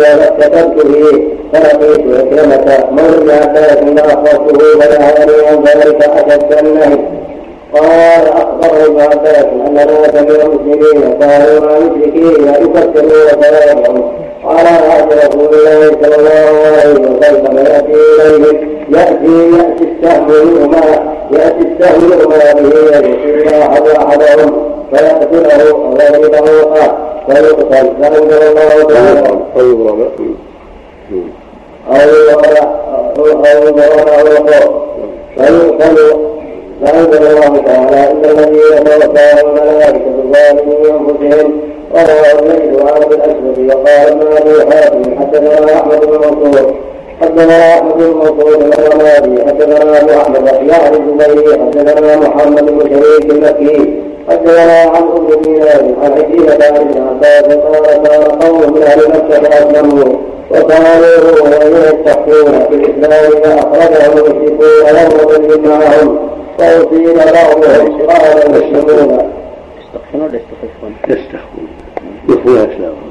فكتبت 0.00 0.86
فيه 0.86 1.28
فلقيت 1.52 2.00
عكرمة 2.00 2.84
مولى 2.90 3.32
عباس 3.32 4.02
فاخبرته 4.02 4.80
فنهاني 4.80 5.46
عن 5.46 5.62
ذلك 5.64 6.02
اشد 6.04 6.52
النهي 6.66 7.19
قال 7.74 8.28
اخبره 8.28 8.86
ابن 8.86 9.00
عباس 9.00 9.44
ان 9.44 9.74
ناسا 9.74 10.20
من 10.22 10.30
المسلمين 10.30 11.18
كانوا 11.20 11.60
مع 11.60 11.76
المشركين 11.76 12.48
يكفرون 12.48 13.42
ثلاثهم 13.42 14.12
على 14.44 14.68
عهد 14.68 15.12
رسول 15.12 15.54
الله 15.54 15.96
صلى 16.02 16.16
الله 16.16 16.66
عليه 16.66 16.92
وسلم 16.94 17.58
ياتي 17.58 17.92
اليهم 18.26 18.70
ياتي 18.88 19.56
ياتي 19.56 19.84
السهم 19.84 20.26
منهما 20.28 20.80
ياتي 21.32 21.58
السهم 21.60 22.04
منهما 22.04 22.52
به 22.52 22.98
يصيب 22.98 23.48
احد 23.62 23.86
احدهم 23.88 24.70
فيقتله 24.92 25.70
أو 25.70 26.22
يضربه 26.22 26.92
فيقتل 27.26 27.90
فانزل 28.02 28.42
الله 28.42 28.82
تعالى 28.94 29.28
أو 29.56 29.60
يضرب 29.60 30.00
أو 31.90 31.96
يضرب 34.26 34.82
فيقتل 35.36 36.29
فأنزل 36.84 37.26
الله 37.26 37.62
تعالى 37.66 38.10
إن 38.10 38.24
الذين 38.24 38.84
توفاهم 38.84 39.56
الملائكة 39.56 40.10
ظالمي 40.32 40.90
أنفسهم 40.90 41.60
وروى 41.94 42.38
الليل 42.38 42.80
عن 42.80 43.02
الأسود 43.02 43.58
وقال 43.68 44.08
ابن 44.08 44.36
أبي 44.36 44.74
حاتم 44.74 45.02
حدثنا 45.20 45.74
أحمد 45.74 46.00
بن 46.00 46.12
منصور. 46.12 46.74
حدثنا 47.20 47.74
أحمد 47.74 47.94
بن 47.94 48.04
منصور 48.04 48.54
الرمادي 48.54 49.42
حدثنا 49.46 50.00
أبو 50.00 50.10
أحمد 50.10 50.46
يعني 50.46 50.96
الزبيري 50.96 51.60
حدثنا 51.60 52.16
محمد 52.16 52.66
بن 52.66 52.80
شريك 52.80 53.30
المكي. 53.30 54.02
حدثنا 54.28 54.80
عن 54.80 55.02
أم 55.02 55.42
دينار 55.42 55.82
عن 56.02 56.12
عكرمة 56.12 56.64
عن 56.66 56.76
ابن 56.76 57.02
عباس 57.08 57.54
قال 57.56 58.02
كان 58.02 58.22
قوم 58.22 58.74
من 58.74 58.82
أهل 58.82 59.00
مكة 59.08 59.48
فأسلموا. 59.48 60.14
وكانوا 60.50 61.40
وإن 61.42 61.72
يستحقون 61.72 62.66
في 62.68 62.74
الإسلام 62.74 63.30
فأخرجهم 63.42 64.18
المشركون 64.18 65.50
يوم 65.50 65.78
معهم. 65.78 66.18
فأصيب 66.60 67.14
بعضهم 67.16 68.06
قال 68.06 68.46
المسلمون 68.46 69.30
يستخفون 69.80 70.20
ولا 70.20 70.36
يستخفون؟ 70.36 70.94
يستخفون 71.08 71.68
يخفون 72.28 72.56
اسلامهم 72.56 73.10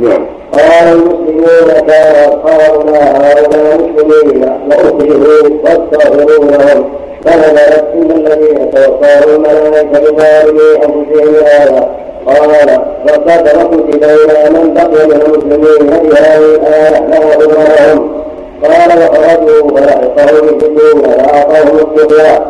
نعم. 0.00 0.26
قال 0.52 0.92
المسلمون 0.92 1.86
كان 1.86 2.30
اصحابنا 2.30 3.00
هؤلاء 3.00 3.76
مسلمين 3.76 4.48
واخرجوا 4.68 5.48
واستغفروا 5.64 6.44
لهم. 6.44 6.90
فنزلت 7.24 7.84
ان 7.94 8.10
الذين 8.10 8.70
توفاهم 8.70 9.28
الملائكه 9.34 10.00
بظالمي 10.00 10.76
أنفسهم 10.84 11.34
هذا. 11.44 11.88
قال 12.26 12.80
وقد 13.06 13.48
كتب 13.48 14.04
إلى 14.04 14.50
من 14.50 14.74
بقي 14.74 15.06
من 15.06 15.22
المسلمين. 15.22 15.86
بهذه 16.08 16.54
الآية 16.54 17.06
لا 17.06 17.94
لهم. 17.94 18.23
قال 18.64 18.98
وخرجوا 18.98 19.70
فلحقهم 19.78 20.48
الفتون 20.48 21.02
فاعطاهم 21.02 21.78
الطغيان 21.78 22.40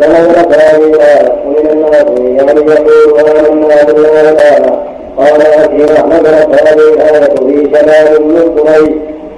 فنزلت 0.00 0.54
هذه 0.62 0.84
الايه 0.94 1.32
ومن 1.46 1.70
الناس 1.70 2.04
من 2.04 2.76
يقول 3.08 3.46
امنا 3.46 3.82
بالله 3.84 4.32
تعالى 4.32 4.78
قال 5.18 5.42
أخيرا 5.42 6.06
نزلت 6.06 6.62
هذه 6.62 6.94
الآية 6.94 7.34
في 7.34 7.68
شباب 7.74 8.20
من 8.20 8.58
قريش 8.58 8.90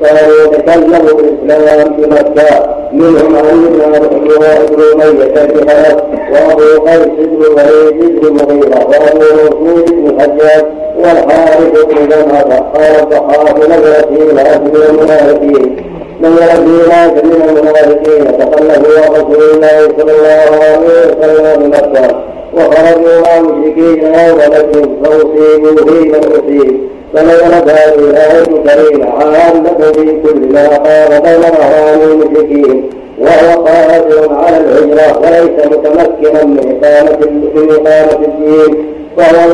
كانوا 0.02 0.44
يتكلموا 0.44 1.12
بالإسلام 1.20 1.96
في 1.96 2.06
مكة 2.10 2.76
منهم 2.92 3.36
علي 3.36 3.68
بن 3.68 3.94
ابي 3.94 4.92
أمية 4.94 5.46
بن 5.46 5.68
خلف 5.68 6.02
وأبو 6.32 6.86
قيس 6.86 7.06
بن 7.18 7.42
وليد 7.56 8.20
بن 8.20 8.32
مغيرة 8.32 8.86
وأبو 8.88 9.18
مسعود 9.34 9.90
بن 9.90 10.06
الحجاج 10.06 10.64
والحارث 10.98 11.84
بن 11.84 12.08
جمعة 12.08 12.72
قال 12.74 13.02
الضحاك 13.02 13.58
نزلت 13.58 14.06
في 14.08 14.24
من 14.24 14.82
المنافقين 14.90 15.95
نزلت 16.20 16.50
في 16.50 16.88
ناس 16.88 17.10
من 17.24 17.42
المنافقين 17.48 18.38
تخلفوا 18.38 19.16
رسول 19.16 19.50
الله 19.54 19.78
صلى 19.98 20.12
الله 20.12 20.64
عليه 20.64 21.06
وسلم 21.18 21.62
بمكة 21.62 22.16
وخرجوا 22.54 23.20
مع 23.20 23.36
المشركين 23.36 24.04
يوم 24.04 24.38
بدر 24.38 24.88
فاصيبوا 25.04 25.76
في 25.86 26.08
من 26.08 26.14
اصيب 26.32 26.80
فنزلت 27.14 27.68
هذه 27.70 27.94
الايه 27.94 28.40
الكريمه 28.40 29.10
عامه 29.10 29.92
في 29.92 30.20
كل 30.22 30.52
ما 30.52 30.68
قام 30.68 31.22
بين 31.22 31.44
اهوال 31.44 32.12
المشركين 32.12 32.90
وهو 33.18 33.64
قادر 33.64 34.34
على 34.34 34.56
الهجره 34.56 35.18
وليس 35.20 35.66
متمكنا 35.66 36.44
من 36.44 36.58
اقامه 36.58 37.18
من 37.54 37.70
اقامه 37.70 38.24
الدين 38.24 38.86
ظالم 39.16 39.52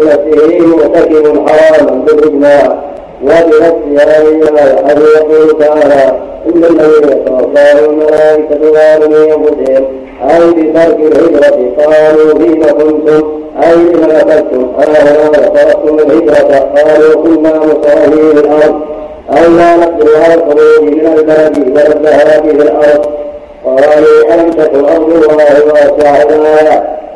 لنفسه 0.00 0.66
مرتكب 0.66 1.48
حراما 1.48 2.04
بالاجماع 2.04 2.91
هذه 3.28 4.42
الايه 4.48 4.76
حيث 4.86 4.98
يقول 5.16 5.58
تعالى 5.58 6.18
ان 6.46 6.64
الذين 6.64 7.24
توفاهم 7.24 7.90
الملائكه 7.90 8.58
ظالمي 8.60 9.34
انفسهم 9.34 9.84
أي 10.30 10.50
بترك 10.50 10.98
الهجرة 10.98 11.84
قالوا 11.84 12.38
فيما 12.38 12.72
كنتم 12.72 13.42
أي 13.62 13.74
لما 13.74 14.16
أخذتم 14.16 14.72
أهلا 14.78 15.28
تركتم 15.28 15.98
الهجرة 15.98 16.72
قالوا 16.76 17.22
كنا 17.22 17.58
مسافرين 17.58 18.38
الأرض 18.38 18.80
أي 19.36 19.48
لا 19.48 19.76
نقدر 19.76 20.16
على 20.24 20.34
الخروج 20.34 20.82
من 20.82 21.06
البلد 21.18 21.58
ولا 21.58 21.86
الذهاب 21.86 22.42
في 22.42 22.62
الأرض 22.62 23.06
قالوا 23.64 24.34
ألم 24.34 24.50
تكن 24.50 24.78
الله 24.78 25.64
واسعة 25.72 26.26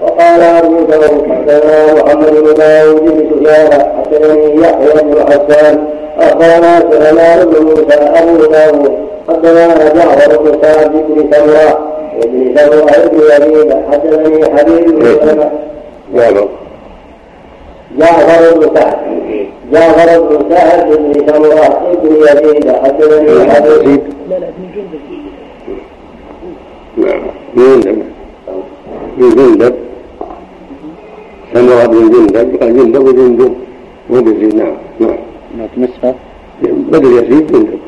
وقال 0.06 0.40
أبو 0.42 0.82
داود 0.84 1.30
حدثنا 1.30 1.94
محمد 1.94 2.30
بن 2.30 2.54
داود 2.54 3.00
بن 3.04 3.30
سفيان 3.30 3.72
حدثني 3.98 4.60
يحيى 4.60 5.02
بن 5.02 5.24
حسان 5.26 5.84
أخبرنا 6.18 6.80
سليمان 6.90 7.46
بن 7.46 7.64
موسى 7.64 7.94
أبو 7.94 8.44
داود 8.44 8.92
حدثنا 9.28 9.94
جعفر 9.94 10.36
بن 10.42 10.58
سعد 10.62 10.92
بن 10.92 11.30
سمرة 11.32 11.92
وابن 12.18 12.56
سمرة 12.56 13.08
بن 13.08 13.18
يزيد 13.20 13.76
حدثني 13.92 14.58
حبيب 14.58 14.98
بن 14.98 15.04
سلمة. 15.04 15.50
جعفر. 16.14 16.48
بن 18.54 18.70
سعد. 18.74 18.96
جعفر 19.72 20.20
بن 20.20 20.54
سعد 20.54 20.86
بن 20.88 21.26
سمرة 21.26 21.96
بن 22.02 22.16
يزيد 22.16 22.72
حدثني 22.72 23.50
حبيب. 23.50 24.02
لا 24.30 24.34
لا 24.38 24.46
ابن 24.48 24.66
جندب 24.74 25.00
نعم. 26.96 27.22
من 27.54 27.80
جندب 27.80 28.02
من 29.16 29.30
جندب 29.30 29.74
سمرة 31.54 31.86
بن 31.86 32.10
جندب 32.10 32.56
قال 32.60 32.76
جندب 32.76 33.06
وجندب 33.06 33.54
مو 34.10 34.20
بزيد 34.20 34.54
نعم 34.54 34.76
نعم. 35.00 35.18
نسخة 35.76 36.14
بدل 36.62 37.12
يزيد 37.18 37.52
جندب 37.52 37.78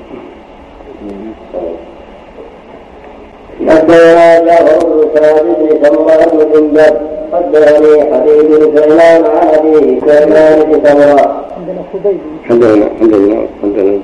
حدثنا 3.69 4.45
جعفر 4.45 4.87
بن 4.87 5.01
سعد 5.15 5.43
بن 5.45 6.39
بن 6.39 6.53
جندب. 6.53 6.95
حدثني 7.33 8.03
حبيب 8.13 8.49
بن 8.49 8.81
سليمان 8.81 9.25
عن 9.25 9.47
أبيه 9.49 10.01
سليمان 10.01 10.63
بن 10.63 10.89
سمرة. 10.89 11.45
عندنا 11.57 11.83
خبيب 11.93 12.19
حدثنا 12.49 12.89
حدثنا 13.01 13.47
حدثنا 13.63 14.01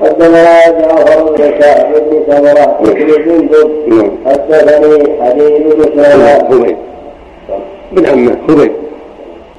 حدثنا 0.00 0.70
جعفر 0.80 1.32
بن 1.32 1.50
كعب 1.50 1.92
بن 1.94 2.22
سمرة. 2.28 2.78
بن 2.80 2.94
جندب. 3.26 3.70
نعم. 3.88 4.10
حدثني 4.26 5.22
حديث 5.22 5.74
بن 5.74 6.02
خبيب 6.50 6.76
بن 7.92 8.06
عمه 8.06 8.36
خبيب 8.48 8.72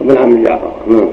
وبن 0.02 0.18
عم 0.18 0.44
جعفر 0.44 0.72
نعم. 0.88 1.10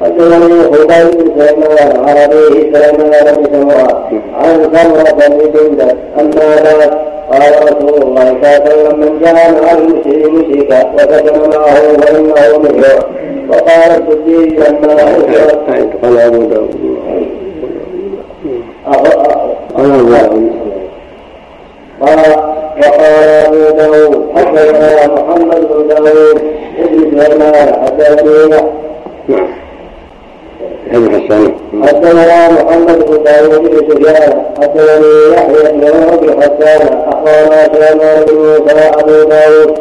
حدثني 0.00 0.62
خبيب 0.62 1.24
بن 1.24 1.46
سلمان 1.46 2.08
عن 2.08 2.16
ابيه 2.16 2.72
سلمان 2.72 3.34
بن 3.34 3.44
سمرة 3.52 4.08
عن 4.34 4.70
سمرة 4.74 5.28
بن 5.28 5.38
جندب 5.38 5.96
اما 6.20 6.56
بعد 6.64 7.06
قال 7.30 7.52
رسول 7.62 8.02
الله 8.02 8.36
صلى 8.42 8.74
الله 8.74 8.96
من 8.96 9.20
جاء 9.20 9.62
مع 9.62 9.72
المشرك. 9.72 10.30
مشركا 10.32 10.94
وسكن 10.94 11.58
معه 11.58 11.74
فانه 11.74 12.58
مثله 12.58 12.98
وقال 13.48 13.90
الصديق 13.90 14.70
لما 14.70 14.94
قال 16.02 16.18
أبو 16.18 16.42
داود 16.42 16.96
قال 22.00 22.56
وقال 22.78 23.28
ابو 23.46 23.76
داود 23.78 24.26
حدثنا 24.36 25.06
محمد 25.14 25.60
بن 25.68 25.88
داود 25.88 26.40
ابن 26.78 27.20
سلمان 27.22 27.68
حسان 27.84 28.52
حدثنا 31.82 32.48
محمد 32.50 33.06
بن 33.06 33.22
داود 33.24 33.62
بن 33.62 33.76
سفيان 33.90 34.42
حدثني 34.62 35.32
يحيى 35.32 35.72
بن 35.72 36.16
بن 36.20 36.42
حسان 36.42 36.80
اخبرنا 37.08 37.64
سليمان 37.74 38.24
بن 38.24 38.34
موسى 38.34 38.88
ابو 39.00 39.28
داود 39.28 39.78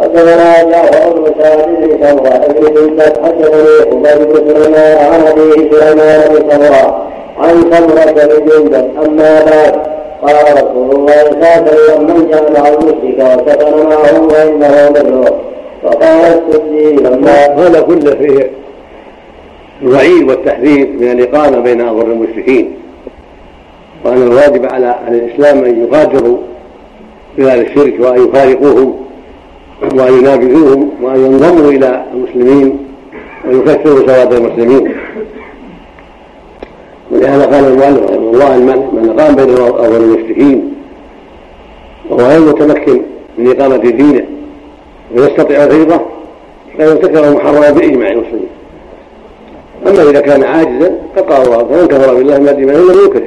حدثنا 0.00 0.62
جعفر 0.70 1.10
بن 1.12 1.34
سعد 1.42 1.58
بن 1.66 2.06
سمره 2.06 2.46
بن 2.46 2.74
جندب 2.74 3.24
حدثني 3.24 3.90
حبيب 3.90 4.28
بن 4.28 4.54
سليمان 4.54 4.96
عن 4.98 5.26
ابيه 5.26 5.70
سليمان 5.70 6.20
بن 6.28 6.50
سمره 6.50 7.04
عن 7.38 7.64
سمره 7.72 8.12
بن 8.12 8.46
جندب 8.46 8.90
اما 9.04 9.40
بعد 9.44 9.93
قال 10.22 10.36
رسول 10.52 10.90
الله 10.94 11.24
وسلم 11.24 12.06
من 12.06 12.28
جامع 12.30 12.68
المشرك 12.68 13.18
وسكن 13.18 13.86
معه 13.86 14.28
فانه 14.28 14.90
مثله 14.90 15.40
وقال 15.82 16.42
السدي 16.48 16.92
لما 16.92 17.46
هذا 17.46 17.80
كله 17.80 18.10
فيه 18.10 18.50
الوعيد 19.82 20.28
والتحذير 20.28 20.88
من 21.00 21.10
الإقامة 21.10 21.58
بين 21.60 21.80
أظهر 21.80 22.06
المشركين. 22.06 22.72
وأن 24.04 24.22
الواجب 24.22 24.66
على 24.66 24.86
أهل 24.86 25.14
الإسلام 25.14 25.64
أن 25.64 25.84
يغادروا 25.84 26.38
بهذا 27.38 27.60
الشرك 27.60 27.94
وأن 28.00 28.28
يفارقوهم 28.28 28.94
وأن 29.94 30.18
ينابذوهم 30.18 30.90
وأن 31.02 31.24
ينضموا 31.24 31.70
إلى 31.70 32.04
المسلمين 32.14 32.78
ويكثروا 33.48 34.06
سواد 34.06 34.32
المسلمين. 34.32 34.93
ولهذا 37.14 37.46
قال 37.46 37.64
المؤلف 37.64 38.10
رحمه 38.10 38.30
الله 38.30 38.56
من 38.58 39.14
أقام 39.18 39.34
بين 39.34 39.50
أظهر 39.50 39.96
المشركين 39.96 40.74
وهو 42.10 42.26
غير 42.26 42.40
متمكن 42.40 43.02
من 43.38 43.50
إقامة 43.50 43.76
دينه 43.76 44.24
ويستطيع 45.16 45.64
الغيظة 45.64 46.00
فإن 46.78 46.88
ارتكب 46.88 47.34
محرما 47.34 47.70
بإجماع 47.70 48.10
المسلمين. 48.10 48.48
أما 49.86 50.10
إذا 50.10 50.20
كان 50.20 50.44
عاجزا 50.44 50.98
فقال 51.16 51.42
الله 51.42 51.64
فمن 51.64 51.86
كفر 51.86 52.14
بالله 52.14 52.38
من 52.38 52.56
دين 52.56 52.70
لم 52.70 53.04
يكره 53.04 53.26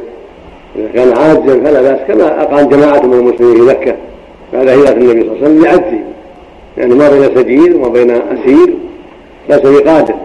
إذا 0.76 0.88
كان 0.94 1.18
عاجزا 1.18 1.64
فلا 1.64 1.82
بأس 1.82 2.00
كما 2.08 2.42
أقام 2.42 2.70
جماعة 2.70 3.02
من 3.06 3.14
المسلمين 3.14 3.56
في 3.56 3.62
مكة 3.62 3.96
بعد 4.54 4.68
هجرة 4.68 4.92
النبي 4.92 5.22
صلى 5.22 5.22
الله 5.22 5.38
عليه 5.38 5.42
وسلم 5.42 5.64
لعجزه 5.64 6.00
يعني 6.78 6.96
ما 6.96 7.10
بين 7.10 7.36
سجين 7.36 7.76
وما 7.76 7.88
بين 7.90 8.12
أسير 8.12 8.70
ليس 9.50 9.60
بقادر 9.60 10.16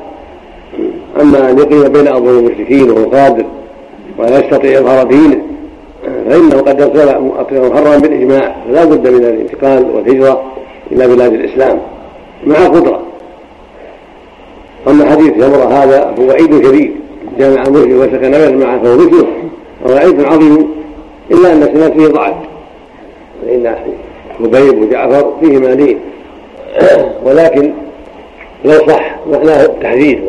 أما 1.20 1.50
أن 1.50 1.58
يقيم 1.58 1.92
بين 1.92 2.08
أظهر 2.08 2.38
المشركين 2.38 2.90
وهو 2.90 3.04
قادر 3.04 3.44
ولا 4.18 4.38
يستطيع 4.38 4.78
إظهار 4.78 5.06
دينه 5.06 5.42
فإنه 6.28 6.60
قد 6.60 6.80
يصير 6.80 7.20
محرما 7.70 7.96
بالإجماع 7.96 8.56
فلا 8.68 8.84
بد 8.84 9.08
من 9.08 9.24
الانتقال 9.24 9.90
والهجرة 9.94 10.42
إلى 10.92 11.06
بلاد 11.06 11.32
الإسلام 11.32 11.78
مع 12.46 12.66
قدرة. 12.66 13.00
أما 14.88 15.10
حديث 15.10 15.32
جمرة 15.32 15.82
هذا 15.82 16.14
هو 16.18 16.30
عيد 16.30 16.66
كبير 16.66 16.92
جامع 17.38 17.62
مسلم 17.62 18.00
وسكن 18.00 18.58
معه 18.60 18.82
فهو 18.82 18.96
مثله 18.96 19.26
وهو 19.84 19.96
عيد 19.96 20.24
عظيم 20.24 20.68
إلا 21.30 21.52
أن 21.52 21.60
سنة 21.74 21.90
فيه 21.90 22.06
ضعف 22.06 22.34
فإن 23.46 23.76
خبيب 24.38 24.82
وجعفر 24.82 25.32
فيهما 25.40 25.66
لين 25.66 25.98
ولكن 27.24 27.72
لو 28.64 28.72
صح 28.88 29.16
معناه 29.32 29.66
تحذير 29.66 30.22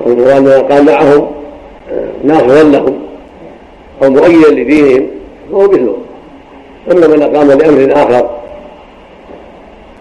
ووعيد 0.00 0.20
وأن 0.20 0.48
قال 0.48 0.84
معهم 0.84 1.30
ناصرا 2.24 2.62
لهم؟ 2.62 2.98
أو 4.02 4.10
مؤيدا 4.10 4.50
لدينهم 4.50 5.06
فهو 5.52 5.62
مثله. 5.62 5.96
أما 6.92 7.06
من 7.06 7.22
أقام 7.22 7.48
لأمر 7.48 7.92
آخر 7.92 8.30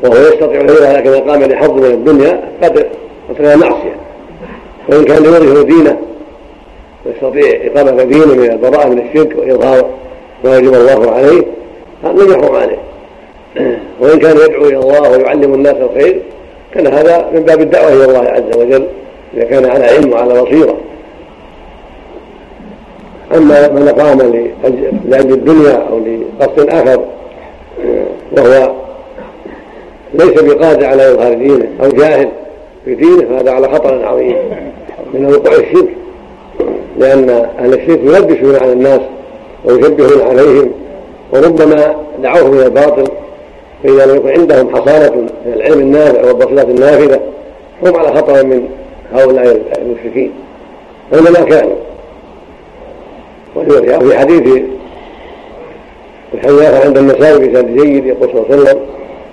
وهو 0.03 0.13
يستطيع 0.13 0.62
الهجرة 0.62 0.91
لكن 0.91 1.13
أقام 1.13 1.43
لحظ 1.43 1.71
من 1.71 1.86
الدنيا 1.86 2.41
قد 2.63 2.86
وترك 3.29 3.58
معصية 3.58 3.95
وإن 4.89 5.03
كان 5.03 5.25
يورث 5.25 5.65
دينه 5.65 5.97
ويستطيع 7.05 7.62
إقامة 7.65 8.03
دينه 8.03 8.25
من 8.25 8.51
البراءة 8.51 8.89
من 8.89 8.99
الشرك 8.99 9.38
وإظهار 9.38 9.89
ما 10.43 10.58
يجب 10.58 10.73
الله 10.73 11.12
عليه 11.12 11.43
لم 12.03 12.31
يحرم 12.31 12.55
عليه. 12.55 12.77
وإن 14.01 14.19
كان 14.19 14.38
يدعو 14.38 14.65
إلى 14.65 14.77
الله 14.77 15.12
ويعلم 15.12 15.53
الناس 15.53 15.75
الخير 15.75 16.21
كان 16.73 16.88
هذا 16.88 17.29
من 17.34 17.39
باب 17.39 17.62
الدعوة 17.62 17.93
إلى 17.93 18.05
الله 18.05 18.29
عز 18.29 18.58
وجل. 18.58 18.88
إذا 19.36 19.43
كان 19.43 19.65
على 19.65 19.86
علم 19.86 20.13
وعلى 20.13 20.41
بصيرة. 20.41 20.78
أما 23.36 23.67
من 23.67 23.88
أقام 23.88 24.17
لأجل 25.06 25.34
الدنيا 25.34 25.88
أو 25.89 26.00
لقصد 26.00 26.69
آخر 26.69 27.06
وهو 28.32 28.71
ليس 30.13 30.41
بقادر 30.41 30.86
على 30.86 31.12
إظهار 31.12 31.34
دينه 31.34 31.67
أو 31.84 31.89
جاهل 31.89 32.30
في 32.86 32.95
دينه 32.95 33.26
فهذا 33.30 33.52
على 33.52 33.67
خطر 33.67 34.06
عظيم 34.06 34.36
من 35.13 35.26
وقوع 35.26 35.54
الشرك. 35.54 35.89
لأن 36.98 37.30
أهل 37.60 37.74
الشرك 37.74 38.00
يلبسون 38.04 38.56
على 38.56 38.74
الناس 38.74 39.02
ويشبهون 39.65 40.21
عليهم 40.21 40.71
وربما 41.34 41.95
دعوهم 42.24 42.54
إلى 42.54 42.65
الباطل 42.65 43.08
فإذا 43.84 44.06
لم 44.06 44.15
يكن 44.15 44.30
عندهم 44.39 44.76
حصانة 44.76 45.15
من 45.15 45.54
العلم 45.54 45.80
النافع 45.80 46.21
والبصيرة 46.26 46.62
النافذة 46.62 47.19
هم 47.84 47.95
على 47.95 48.08
خطر 48.08 48.45
من 48.45 48.67
هؤلاء 49.13 49.62
المشركين. 49.78 50.32
أينما 51.13 51.39
كانوا 51.39 51.76
وفي 53.56 54.18
حديث 54.18 54.62
الحديث 56.34 56.86
عند 56.86 56.98
النسائي 56.98 57.48
بسند 57.48 57.82
جيد 57.82 58.06
يقول 58.06 58.30
صلى 58.30 58.39
الله 58.39 58.46
عليه 58.52 58.62
وسلم 58.62 58.80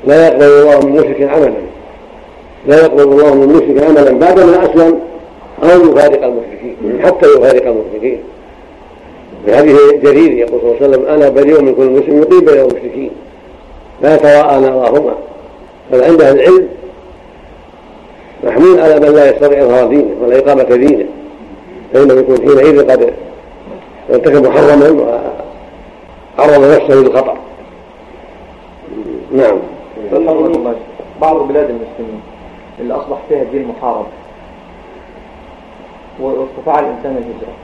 لا 0.07 0.27
يقبل 0.27 0.45
الله 0.45 0.81
من 0.81 0.93
مشرك 0.93 1.23
عملا. 1.23 1.53
لا 2.67 2.77
يقبل 2.81 3.03
الله 3.03 3.35
من 3.35 3.47
مشرك 3.47 3.85
عملا 3.89 4.19
بعدما 4.19 4.65
أسلم 4.65 4.99
أو 5.63 5.91
يفارق 5.91 6.25
المشركين 6.25 7.03
حتى 7.03 7.27
يفارق 7.27 7.67
المشركين. 7.67 8.21
في 9.47 9.57
حديث 9.57 9.77
جرير 10.03 10.33
يقول 10.33 10.61
صلى 10.61 10.71
الله 10.71 10.77
عليه 10.83 10.89
وسلم 10.89 11.07
أنا 11.07 11.29
بريء 11.29 11.61
من 11.61 11.75
كل 11.75 11.91
مسلم 11.91 12.23
يقيم 12.23 12.41
بين 12.41 12.59
المشركين 12.61 13.11
لا 14.03 14.17
تراءى 14.17 14.61
نراهما 14.61 15.15
بل 15.93 16.03
عند 16.05 16.23
أهل 16.23 16.41
العلم 16.41 16.69
محمول 18.45 18.81
على 18.81 19.01
من 19.01 19.15
لا 19.15 19.31
يستطيع 19.31 19.63
إظهار 19.63 19.87
دينه 19.87 20.15
ولا 20.23 20.39
إقامة 20.39 20.63
دينه. 20.63 21.05
فانه 21.93 22.15
يكون 22.15 22.37
حينئذ 22.37 22.91
قد 22.91 23.15
ارتكب 24.11 24.47
محرما 24.47 24.91
وعرض 26.39 26.65
نفسه 26.65 26.95
للخطر 26.95 27.37
نعم. 29.33 29.59
بعض 31.21 31.37
بلاد 31.37 31.71
المسلمين 31.71 32.21
اللي 32.81 32.95
أصبح 32.95 33.19
فيها 33.29 33.43
الدين 33.43 33.69
محارب 33.69 34.07
واستطاع 36.21 36.81
الإنسان 36.81 37.17
الهجرة 37.17 37.55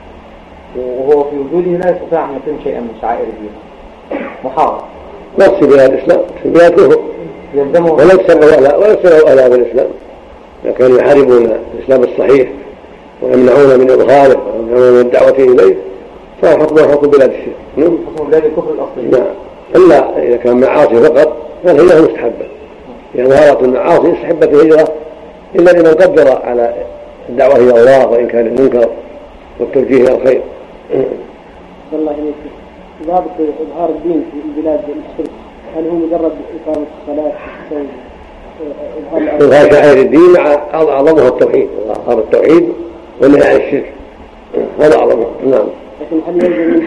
وهو 0.75 1.23
في 1.23 1.35
وجوده 1.37 1.71
لا 1.71 1.89
يستطيع 1.89 2.25
أن 2.25 2.29
يتم 2.35 2.63
شيئا 2.63 2.79
من 2.79 2.97
شعائر 3.01 3.23
الدين. 3.23 3.51
محارب. 4.43 4.81
في 5.59 5.65
بلاد 5.67 5.93
الإسلام. 5.93 6.21
في 6.43 6.49
بلاد 6.49 6.71
كفر 6.71 6.99
يلزمه 7.53 7.93
ولا 7.93 8.13
يكسروا 8.13 8.45
ولا 8.45 8.77
ولا 8.77 9.45
الإسلام. 9.45 9.87
إذا 10.65 10.71
كانوا 10.71 10.99
يحاربون 10.99 11.51
الإسلام 11.75 12.03
الصحيح 12.03 12.49
ويمنعون 13.21 13.79
من 13.79 13.91
إظهاره 13.91 14.41
ويمنعون 14.55 14.93
من 14.93 14.99
الدعوة 14.99 15.29
إليه 15.29 15.75
فحكمه 16.41 16.91
حكم 16.91 17.07
بلاد 17.07 17.29
الشرك. 17.29 17.55
نعم. 17.77 17.97
حكم 18.15 18.27
بلاد 18.27 18.45
الكفر 18.45 18.71
الأصلي. 18.71 19.19
نعم. 19.19 19.33
إلا 19.75 20.23
إذا 20.23 20.37
كان 20.37 20.59
معاصي 20.59 20.95
فقط 20.95 21.37
فالهجرة 21.63 22.01
مستحبة. 22.01 22.45
يعني 23.15 23.29
ظهرت 23.29 23.63
المعاصي 23.63 24.13
استحبت 24.13 24.47
الهجرة 24.47 24.93
إلا 25.55 25.71
لمن 25.71 25.93
قدر 25.93 26.41
على 26.43 26.73
الدعوة 27.29 27.55
إلى 27.55 27.79
الله 27.79 28.07
وإن 28.07 28.27
كان 28.27 28.47
المنكر 28.47 28.89
والتوجيه 29.59 29.97
إلى 29.97 30.15
الخير. 30.15 30.41
الله 31.93 32.11
إليك 32.11 32.35
ضابط 33.07 33.31
إظهار 33.39 33.89
الدين 33.89 34.23
في 34.31 34.61
بلاد 34.61 34.79
الشرك 34.79 35.31
هل 35.75 35.87
هو 35.87 35.95
مجرد 35.95 36.31
إقامة 36.65 36.85
الصلاة 37.01 37.31
إظهار 39.41 39.71
شعائر 39.71 39.97
الدين 39.97 40.33
مع 40.33 40.53
أعظمها 40.73 41.27
التوحيد. 41.27 41.69
إظهار 41.89 42.19
التوحيد 42.19 42.69
والنهي 43.21 43.47
عن 43.47 43.55
الشرك. 43.55 43.93
هذا 44.79 44.95
أعظمها 44.95 45.27
نعم. 45.45 45.67
لكن 46.01 46.19
هل 46.27 46.43
يلزم 46.45 46.83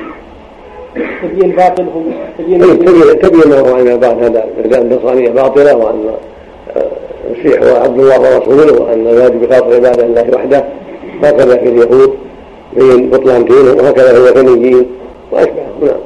تبيين 1.22 1.50
باطلهم 1.50 2.12
تبيين 2.38 3.20
تبين 3.20 3.52
هو 3.52 3.76
ان 3.76 3.88
الباطل 3.88 4.24
هذا 4.24 4.44
النصرانيه 4.82 5.30
باطلة 5.30 5.76
وأن 5.76 6.10
المسيح 7.30 7.62
هو 7.62 7.76
عبد 7.76 8.00
الله 8.00 8.20
ورسوله 8.20 8.82
وأن 8.82 9.06
ذلك 9.06 9.32
بخاطر 9.32 9.74
عباده 9.74 10.04
الله 10.04 10.26
وحده. 10.34 10.64
هكذا 11.22 11.56
في 11.56 11.68
اليهود. 11.68 12.14
بين 12.76 13.10
بطلان 13.10 13.44
دينهم 13.44 13.76
وهكذا 13.76 14.12
في 14.12 14.16
الوثنيين 14.16 14.86
واشبههم 15.32 15.80
نعم. 15.82 16.00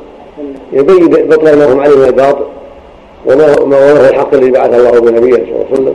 يبين 0.72 1.08
بطلان 1.08 1.58
ما 1.58 1.72
هم 1.72 1.80
عليه 1.80 1.96
من 1.96 2.04
الباطل. 2.04 2.44
وما 3.26 3.64
ما 3.64 3.92
هو 3.92 3.96
الحق 4.10 4.34
الذي 4.34 4.50
بعث 4.50 4.74
الله 4.74 5.00
بنبيه 5.00 5.34
صلى 5.34 5.44
الله 5.44 5.66
عليه 5.66 5.72
وسلم. 5.72 5.94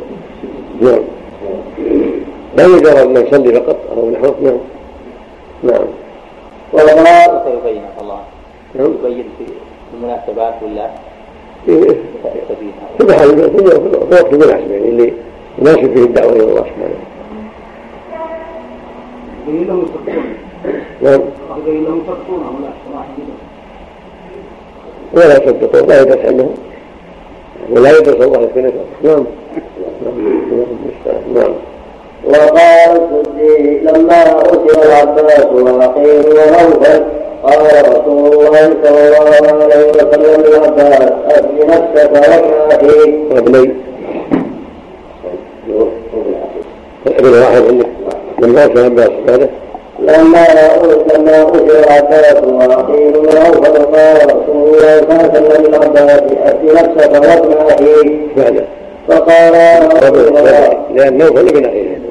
نعم. 0.82 1.02
لا 2.58 2.66
يجرى 2.66 3.02
أن 3.04 3.28
يصلي 3.28 3.54
فقط 3.54 3.78
أو 3.98 4.10
نحوه 4.10 4.36
نعم. 4.42 4.58
نعم. 5.64 5.86
والله 6.74 6.92
يبين 7.48 7.84
الله. 8.02 8.20
نعم. 8.76 8.94
يبين 9.06 9.26
في 9.38 9.46
المناسبات 9.94 10.54
ولا؟ 10.64 10.90
في 11.66 13.04
محل 13.04 13.52
في 13.52 13.64
وقت 14.12 14.34
المناسب 14.34 14.72
يعني 14.72 14.90
اللي 14.90 15.14
يناسب 15.60 15.94
فيه 15.94 16.04
الدعوة 16.04 16.32
إلى 16.32 16.44
الله 16.44 16.62
سبحانه 16.62 16.96
نعم. 21.02 21.22
ولا 25.14 25.44
يصدقون 25.44 25.88
لا 25.90 26.02
يدرس 26.02 26.26
عندهم 26.26 26.54
ولا 27.72 27.98
يدرس 27.98 28.16
الله 28.26 28.48
في 28.54 28.62
نفسه 28.62 28.80
نعم. 29.04 29.26
نعم. 31.36 31.54
وقال 32.26 33.02
السدي 33.02 33.80
لما 33.80 34.22
أسر 34.42 34.84
العباس 34.86 35.46
وأخيه 35.46 36.20
ونوفل 36.20 37.04
قال 37.44 37.90
رسول 37.90 38.34
الله 38.34 38.74
صلى 38.84 39.08
الله 39.08 39.36
عليه 39.62 39.90
وسلم 39.90 40.42
للعباس 40.42 41.12
أسل 41.28 41.68
نفسك 41.68 42.12
وابن 42.72 42.92
وابني 43.32 43.74
ابن 47.08 47.40
واحد 47.40 47.62
عندك 47.68 47.88
من 48.40 48.50
موت 48.50 48.78
العباس 48.78 49.10
هذا 49.30 49.50
لما 50.02 50.46
لما 51.14 51.44
أسر 51.44 51.80
العباس 51.80 52.44
وأخيه 52.44 53.18
ونوفل 53.18 53.86
قال 53.86 54.18
رسول 54.26 54.68
الله 54.68 54.98
صلى 54.98 55.12
الله 55.12 55.14
عليه 55.14 55.30
وسلم 55.30 55.66
للعباس 55.66 56.22
أسل 56.44 56.66
نفسك 56.66 57.12
وابن 57.12 57.54
أخيك 57.58 58.66
فقال 59.08 59.54
رسول 60.04 60.38
الله. 60.38 60.86
لأن 60.94 61.18
نوفل 61.18 61.48
ابن 61.48 61.66
أخيه. 61.66 62.02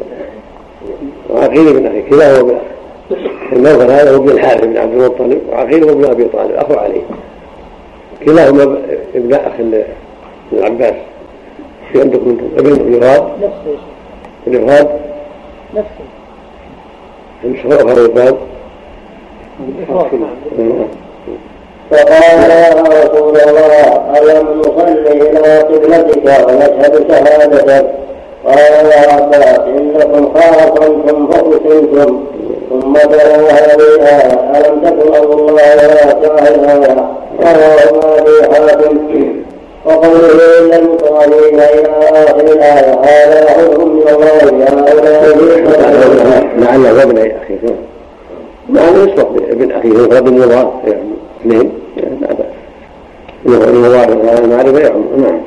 وعقيل 1.31 1.69
ابن 1.69 1.87
أخيه. 1.87 2.11
كلاهما 2.11 2.41
ابن 2.41 2.51
أخيه. 2.51 3.57
النوفل 3.57 3.91
هذا 3.91 4.11
هو 4.11 4.17
ابن 4.17 4.29
الحارث 4.29 4.65
بن 4.65 4.77
عبد 4.77 4.93
المطلب 4.93 5.41
وعقيل 5.51 5.85
هو 5.85 5.91
ابن 5.91 6.05
أبي 6.05 6.25
طالب 6.25 6.53
أخو 6.57 6.75
علي. 6.75 7.03
كلاهما 8.25 8.79
ابن 9.15 9.35
أخ 9.35 9.53
العباس. 10.53 10.95
في 11.93 12.01
عندكم 12.01 12.39
ابن 12.59 13.05
غاد 13.05 13.23
نفسه 13.43 13.79
ابن 14.47 14.71
غاد 14.71 14.89
نفسه 15.75 16.05
اخر 17.45 17.99
الغاد 17.99 18.37
فقال 21.91 22.51
يا 22.51 22.71
رسول 23.05 23.37
الله 23.37 24.19
ألم 24.19 24.61
نصلي 24.61 25.13
إلى 25.13 25.59
قبلتك 25.59 26.25
ونشهد 26.49 27.07
شهادتك؟ 27.09 27.87
قال 28.47 28.87
يا 28.87 29.13
عباس 29.13 29.59
إنكم 29.59 30.33
خاصمتم 30.35 31.27
فقتلتم 31.31 32.25
ثم 32.71 32.93
تلا 32.93 33.37
هذه 33.37 33.81
ألم 34.57 34.81
تكن 34.85 35.15
أرض 35.15 35.31
الله 35.33 35.89
واسعة 35.89 36.49
الآية 36.49 37.11
رواه 37.41 37.93
ما 37.93 38.25
في 38.25 38.53
حاتم 38.53 38.99
وقوله 39.85 40.59
إلا 40.61 40.79
المصابين 40.79 41.61
إلى 41.61 41.89
آخر 42.13 42.41
الآية 42.41 43.01
هذا 43.03 43.51
حكم 43.51 43.89
من 43.89 44.09
الله 44.09 44.65
هؤلاء 44.69 46.47
لعله 46.59 47.03
ابن 47.03 47.19
أخيه؟ 47.19 47.75
لعله 48.69 49.03
يصلح 49.03 49.29
ابن 49.51 49.73
أخيه 49.73 50.19
رب 50.19 50.27
الله 50.27 50.73
يعني 50.85 51.11
اثنين. 51.41 51.73
لا 52.21 52.29
بأس 52.29 52.47
إنه 53.47 53.65
الله 53.87 54.05
المعرفة 54.39 54.79
يعم 54.79 55.05
نعم. 55.19 55.41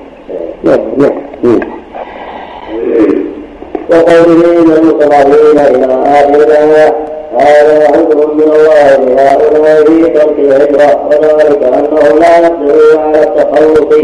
نعم 0.64 0.80
نعم. 0.98 1.60
وقوله 3.90 4.60
إن 4.60 4.72
المصابين 4.72 5.60
إلى 5.60 5.86
آخر 6.06 6.36
الآية 6.36 6.96
هذا 7.38 7.88
حكم 7.88 8.38
من 8.38 8.44
الله 8.44 8.96
لهؤلاء 8.98 9.86
في 9.86 10.10
ترك 10.10 10.40
الهجرة 10.40 11.08
وذلك 11.08 11.64
أنهم 11.64 12.20
لا 12.20 12.38
يقدرون 12.40 12.98
على 12.98 13.24
التخلص 13.24 13.98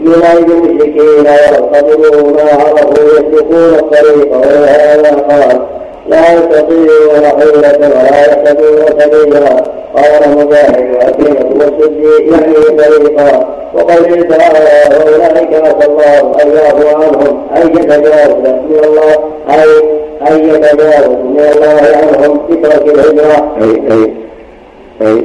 من 0.00 0.22
أيدي 0.22 0.52
المشركين 0.52 1.26
ويعتبروا 1.26 2.30
ما 2.30 2.42
عرفوا 2.42 3.04
يسلكون 3.04 3.74
الطريق 3.74 4.36
ولهذا 4.36 5.10
قال 5.30 5.60
لا 6.08 6.32
يستطيعون 6.32 7.24
حيلة 7.40 7.78
ولا 7.88 8.26
يهتدون 8.26 9.00
سبيلا 9.00 9.64
قال 9.96 10.38
مجاهد 10.38 10.94
وأكيمة 10.94 11.50
والسدي 11.54 12.30
يعني 12.30 12.54
طريقا. 12.54 13.56
وقوله 13.74 14.22
تعالى 14.22 14.96
وأولئك 14.96 15.54
عسى 15.54 15.86
الله 15.88 16.42
أن 16.42 16.48
يعفو 16.56 16.88
عنهم. 16.88 17.46
أي 17.56 17.62
يتجاوز 17.62 18.34
من 18.70 18.80
الله؟ 18.84 19.12
أي 19.50 19.70
أن 20.30 20.48
يتجاوز 20.48 21.16
من 21.16 21.40
الله 21.54 21.80
عنهم 21.96 22.40
بترك 22.50 22.86
الهجرة 22.88 23.56
أي 23.62 23.92
أي 23.92 24.12
أي 25.02 25.24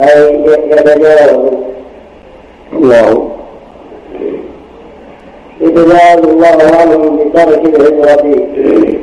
أي 0.00 0.44
يتجاوز. 0.70 1.52
الله. 2.72 3.28
يتجاوز 5.60 6.24
الله 6.24 6.76
عنهم 6.80 7.16
بترك 7.16 7.64
الهجرة 7.64 9.01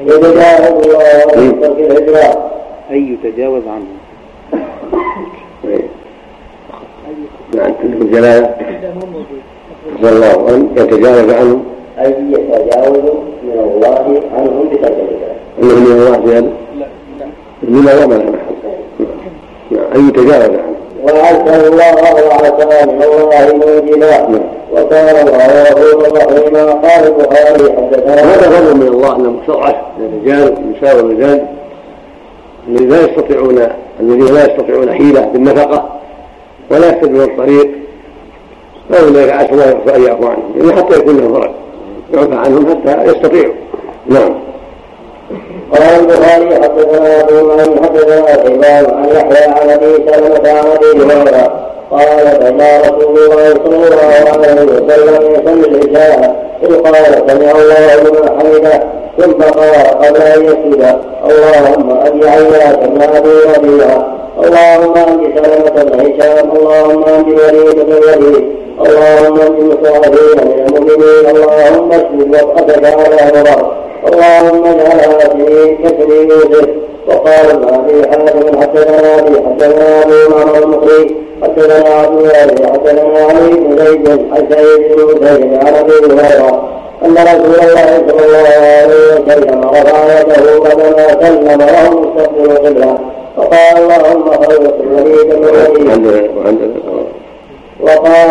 يتجاوز 0.00 0.24
الله 0.24 0.44
عنهم 1.36 1.52
بترك 1.52 1.78
الهجرة 1.78 2.50
أي 2.90 3.18
يتجاوز 3.24 3.62
عنه. 3.66 3.86
نعم 7.54 7.72
عندكم 7.80 8.02
الجلالة 8.02 8.54
صلى 10.02 10.10
الله 10.10 10.48
أن 10.54 10.68
يتجاوز 10.76 11.30
عنهم 11.32 11.64
أي 11.98 12.14
يتجاوز 12.30 12.98
من 13.42 13.58
الله 13.58 14.22
عنهم 14.36 14.68
بترك 14.68 14.92
الهجرة 14.92 15.36
أنه 15.62 15.74
من 15.74 15.92
الله 15.92 16.20
في 16.20 16.38
هذا؟ 16.38 16.50
لما 17.62 18.04
وما 18.04 18.14
له 18.14 18.30
محل 18.30 18.56
نعم. 19.70 19.84
أن 19.94 20.08
يتجاوز 20.08 20.44
عنهم 20.44 20.76
وعسى 21.02 21.68
الله 21.68 21.94
وعسى 22.26 22.86
من 22.86 23.02
الله 23.02 23.52
موجبا. 23.56 24.55
الله 24.72 24.86
هذا 28.22 28.50
فضل 28.50 28.76
من 28.76 28.88
الله 28.88 29.16
انه 29.16 29.30
مستضعف 29.30 29.76
من 29.98 30.06
الرجال 30.06 30.54
والنساء 30.54 30.96
والرجال 30.96 31.46
الذين 32.68 32.88
لا 32.88 33.00
يستطيعون 33.00 33.68
الذين 34.00 34.34
لا 34.34 34.44
يستطيعون 34.44 34.92
حيلة 34.92 35.20
بالنفقة 35.20 35.88
ولا 36.70 36.86
يهتدون 36.86 37.22
الطريق. 37.22 37.70
فاولئك 38.90 39.30
عسى 39.30 39.52
الله 39.52 39.96
أن 39.96 40.02
يعفو 40.02 40.26
عنهم 40.26 40.52
يعني 40.56 40.72
حتى 40.72 40.98
يكون 40.98 41.16
لهم 41.16 41.34
فرج 41.34 41.50
يعفى 42.14 42.34
عنهم 42.34 42.70
حتى 42.70 43.04
يستطيعوا. 43.10 43.54
نعم. 44.06 44.34
قال 45.72 46.00
البخاري 46.00 46.54
حدثنا 46.62 47.20
أبو 47.20 47.48
معين 47.48 47.84
حدثنا 47.84 48.44
شيبان 48.44 48.84
عن 48.96 49.08
يحيى 49.08 49.44
عن 49.44 49.70
أبي 49.70 50.10
سلمة 50.10 50.50
عن 50.50 50.66
أبي 50.66 51.04
هريرة. 51.04 51.66
قال 51.90 52.26
فجاء 52.40 52.80
رسول 52.80 53.18
الله 53.18 53.54
صلى 53.64 53.76
الله 53.76 54.30
عليه 54.32 54.62
وسلم 54.62 55.32
يصلي 55.32 55.68
العشاء 55.68 56.46
إذ 56.62 56.74
قال 56.74 56.94
سمع 57.28 57.50
الله 57.50 57.96
لمن 57.96 58.28
حمده 58.40 58.82
ثم 59.18 59.42
قال 59.42 59.74
قبل 60.02 60.22
أن 60.22 60.44
يسجد 60.44 60.98
اللهم 61.30 61.90
أبي 62.06 62.28
عياش 62.28 62.76
بن 62.76 63.02
أبي 63.02 63.28
ربيعة 63.56 64.06
اللهم 64.44 64.94
أنت 64.96 65.38
سلمة 65.38 65.82
بن 65.84 66.00
هشام 66.00 66.50
اللهم 66.56 67.04
أنت 67.04 67.28
وليد 67.28 67.86
بن 67.86 67.92
الوليد. 67.92 68.44
اللهم 68.80 69.40
أنت 69.40 69.58
المصابين 69.58 70.38
من 70.44 70.66
المؤمنين. 70.66 71.26
اللهم 71.36 71.92
اشفي 71.92 72.44
وقتك 72.44 72.84
على 72.84 73.32
مرض 73.34 73.85
اللهم 74.08 74.64
اجعلها 74.64 75.18
في 75.18 75.76
كسر 75.84 76.10
يوسف 76.30 76.68
وقال 77.08 77.46
حاتم 78.10 78.60
حدثنا 78.60 79.18
ابي 79.18 79.36
حدثنا 79.46 80.02
ابي 80.02 80.28
معمر 80.30 80.62
المقري 80.62 81.16
حدثنا 81.42 81.88
عبد 81.94 82.18
الله 82.18 82.32
حدثنا 82.72 83.18
علي 83.24 83.50
بن 83.50 83.76
زيد 83.78 84.08
عن 84.08 84.46
سعيد 84.50 84.96
بن 84.96 85.26
زيد 85.26 85.54
عن 85.54 85.74
ابي 85.74 85.92
هريره 85.92 86.62
أن 87.04 87.12
رسول 87.14 87.54
الله 87.62 88.04
صلى 88.08 88.26
الله 88.26 88.48
عليه 88.48 89.14
وسلم 89.14 89.60
رفع 89.64 90.20
يده 90.20 90.60
بعدما 90.60 91.08
سلم 91.20 91.60
وهو 91.60 92.00
مستقبل 92.00 92.50
القبله 92.50 92.98
فقال 93.36 93.76
اللهم 93.78 94.30
الوليد 94.80 95.26
بن 95.26 95.44
الوليد 95.44 96.30
وقال 97.80 98.28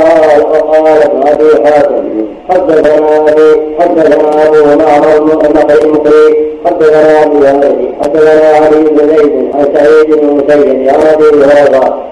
وقال 0.52 0.88
ابن 0.88 1.28
ابي 1.28 1.70
حاتم 1.70 2.26
حدثنا 2.50 3.30
ابي 3.32 3.62
حدثنا 3.80 4.48
ابو 4.48 4.84
معمر 4.84 5.18
المقري 5.18 6.56
حدثنا 6.66 6.66
حدثنا 6.66 7.24
ابو 7.24 7.38
هريره 7.38 7.94
حدثنا 8.04 8.50
علي 8.56 8.84
بن 8.84 9.08
زيد 9.08 9.52
عن 9.56 9.66
سعيد 9.76 10.16
بن 10.20 10.28
مسيد 10.28 10.90
عن 10.90 11.02
ابي 11.14 11.24
هريره. 11.24 12.06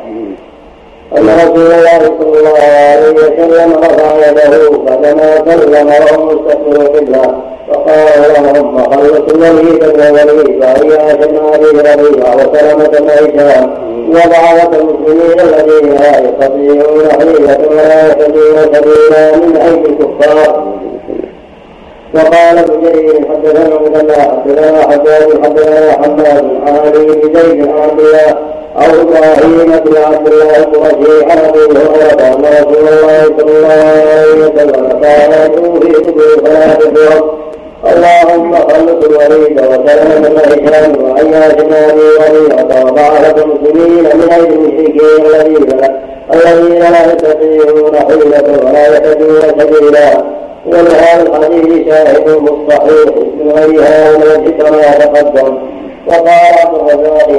أن 1.18 1.28
رسول 1.30 1.72
الله 1.72 2.00
صلى 2.20 2.40
الله 2.40 2.60
عليه 2.60 3.14
وسلم 3.14 3.74
رفع 3.74 4.30
يده 4.30 4.72
فلما 4.88 5.36
سلم 5.46 5.88
وهو 5.88 6.26
مستقبل 6.26 6.82
القبلة 6.82 7.36
فقال 7.70 8.08
اللهم 8.38 8.78
خلص 8.84 9.34
الوليد 9.34 9.84
والوليد 9.84 10.64
وإياس 10.64 11.16
بن 11.16 11.38
أبي 11.54 11.66
ربيعة 11.66 12.36
وسلمة 12.36 12.88
بن 12.88 13.10
هشام 13.10 13.74
وضعفة 14.10 14.78
المسلمين 14.80 15.40
الذين 15.40 15.93
لا 16.14 16.20
يستطيعون 16.20 17.12
حيلة 17.12 17.58
ولا 17.70 18.08
يهتدون 18.08 18.58
سبيلا 18.74 19.36
من 19.36 19.58
أيدي 19.58 19.90
الكفار 19.90 20.64
وقال 22.16 22.58
ابن 22.58 22.82
جرير 22.84 23.28
حدثنا 23.30 23.80
مثنى 23.80 24.14
حدثنا 24.14 24.82
حجاج 24.82 25.44
حدثنا 25.44 25.92
حماد 25.92 26.46
عن 26.68 26.76
علي 26.78 27.06
بن 27.06 27.34
زيد 27.40 27.68
عن 27.68 27.78
عبد 27.90 28.00
الله 28.00 28.38
أو 28.78 29.02
إبراهيم 29.02 29.80
بن 29.86 29.98
عبد 29.98 30.28
الله 30.28 30.58
القرشي 30.58 31.26
عن 31.32 31.38
ابي 31.38 31.60
هريره 31.60 32.36
ان 32.36 32.46
رسول 32.46 32.88
الله 32.88 33.24
صلى 33.38 33.52
الله 33.58 33.74
عليه 33.74 34.46
وسلم 34.46 35.00
كان 35.02 35.52
يدعو 35.52 35.80
في 35.80 35.94
قبور 35.94 36.46
صلاه 36.46 36.78
الفرق 36.78 37.38
اللهم 37.92 38.56
خلص 38.56 39.06
الوليد 39.06 39.60
وسلم 39.60 40.24
بن 40.24 40.38
هشام 40.38 41.04
وعياش 41.04 41.54
ابي 41.54 42.08
ربيعه 42.20 42.86
وضعف 42.86 43.44
المسلمين 43.44 44.04
من 44.04 44.30
ايدي 44.32 44.54
المشركين 44.54 45.26
الذين 45.26 45.80
الذين 46.34 46.80
لا 46.80 47.14
يستطيعون 47.14 47.96
حيلة 47.96 48.66
ولا 48.66 48.88
يهتدون 48.88 49.42
سبيلا 49.60 50.24
ولهذا 50.66 51.22
الحديث 51.22 51.88
شاهد 51.88 52.30
مصطحيح 52.30 53.16
من 53.40 53.52
غير 53.52 53.82
هذا 53.82 54.52
كما 54.60 55.06
تقدم 55.06 55.58
وقال 56.08 56.54
ابو 56.64 56.76
الرزاق 56.76 57.30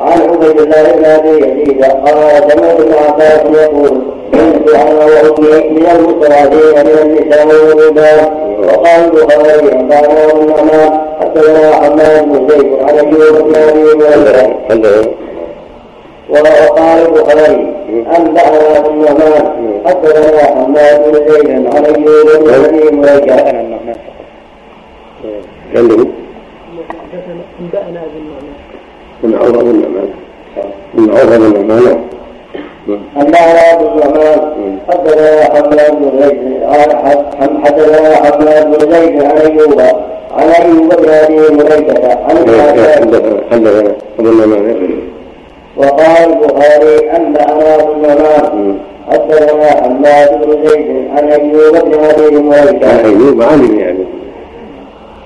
عن 0.00 0.20
عبيد 0.22 0.60
الله 0.60 0.92
بن 0.92 1.04
أبي 1.04 1.28
يزيد 1.28 1.84
قال 1.84 2.50
سمعت 2.50 2.80
ابن 2.80 2.94
عباس 3.08 3.40
يقول 3.62 4.02
كنت 4.32 4.68
أنا 4.74 5.04
وأمي 5.04 5.70
من 5.70 5.86
المستضعفين 5.96 6.86
من 6.86 6.98
النساء 7.02 7.46
والرجال. 7.46 8.42
وقال 8.68 9.04
البخاري 9.04 9.70
عن 9.74 9.88
بعض 9.88 10.04
النعمان 10.36 11.00
حدثنا 11.20 11.72
حماد 11.74 12.24
بن 12.28 12.48
زيد 12.48 12.72
عن 12.82 12.98
ايوب 12.98 13.48
بن 13.48 13.54
ابي 14.70 15.08
وقال 16.30 17.06
البخاري 17.06 17.74
أنبأنا 18.18 18.78
ابن 18.78 18.90
النعمان 18.90 19.46
حدثنا 19.86 20.42
حماد 20.44 21.12
بن 21.12 21.32
زيد 21.32 21.50
عن 21.74 21.84
ايوب 21.84 22.44
بن 22.44 22.54
ابي 22.64 22.96
مليكه 22.96 23.62
ابن 27.60 27.78
النعمان 27.88 28.08
من 29.22 29.34
عوض 29.34 29.64
بن 29.64 29.70
النعمان 29.70 30.08
من 30.94 31.10
عوض 31.10 31.38
بن 31.38 31.56
النعمان 31.60 31.98
أنبأنا 33.16 33.76
بن 33.78 33.86
النعمان 33.86 34.78
حدثنا 34.88 35.44
حماد 35.44 35.90
بن 35.98 36.20
زيد 36.22 36.62
حدثنا 37.64 38.16
حماد 38.16 38.66
بن 38.70 38.92
زيد 38.92 39.22
عن 39.22 39.36
أيوب 39.36 39.80
عن 40.32 40.48
أيوب 40.48 40.88
بن 40.88 41.08
أبي 41.08 41.36
مليكة 41.36 42.18
عن 42.24 42.36
حدثنا 43.50 43.92
ابو 44.18 44.28
النعمان 44.28 45.00
وقال 45.76 46.32
البخاري 46.32 47.10
أنبأنا 47.16 47.76
بن 47.76 48.04
النعمان 48.04 48.78
حدثنا 49.08 49.70
حماد 49.82 50.30
بن 50.44 50.68
زيد. 50.68 51.08
عن 51.16 51.28
أيوب 51.28 51.72
بن 51.84 51.94
أبي 52.04 52.36
عن 52.86 52.98
أيوب 53.04 53.42
عن 53.42 53.64
ابن 53.64 53.82
أبي. 53.88 54.04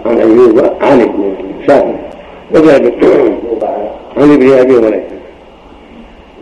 عن 0.07 0.18
أيوب 0.18 0.59
عن 0.81 1.01
ابن 1.01 1.35
شافعي 1.66 1.95
وجابر 2.55 2.92
عن 4.16 4.32
ابن 4.34 4.53
ابي 4.53 4.72
مليكه 4.72 5.16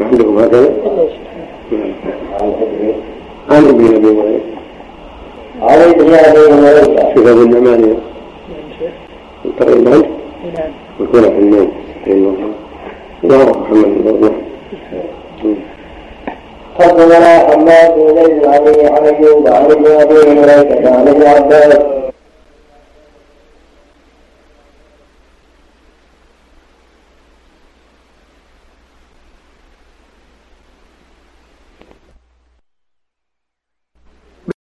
ما 0.01 0.07
عندكم 0.07 0.39
هكذا؟ 0.39 0.71
عن 3.51 3.65
ابن 3.69 3.85
ابي 3.95 4.07
مليكه 4.07 4.55
عن 5.63 5.79
ابن 5.79 6.05
مليكة 6.05 7.15
شوف 7.15 7.27
ابو 7.27 7.43
النعمان 7.43 7.97
تقريبا 9.59 10.03
يكون 11.01 11.23
في 11.23 11.29
النوم 11.39 11.73
أيوه 12.07 12.35
الله 13.25 13.45
محمد 13.45 14.05
بن 14.05 14.31
حدثنا 16.79 17.39
حماد 17.39 17.95
بن 17.97 18.15
زيد 18.15 18.45
عن 18.45 18.93
عن 18.97 19.15
ايوب 19.15 19.49
عن 19.49 19.65
ابن 19.65 19.87
ابي 19.87 20.15
مليكه 20.41 20.97
عن 20.97 21.09
ابن 21.09 21.23
عباس 21.27 21.79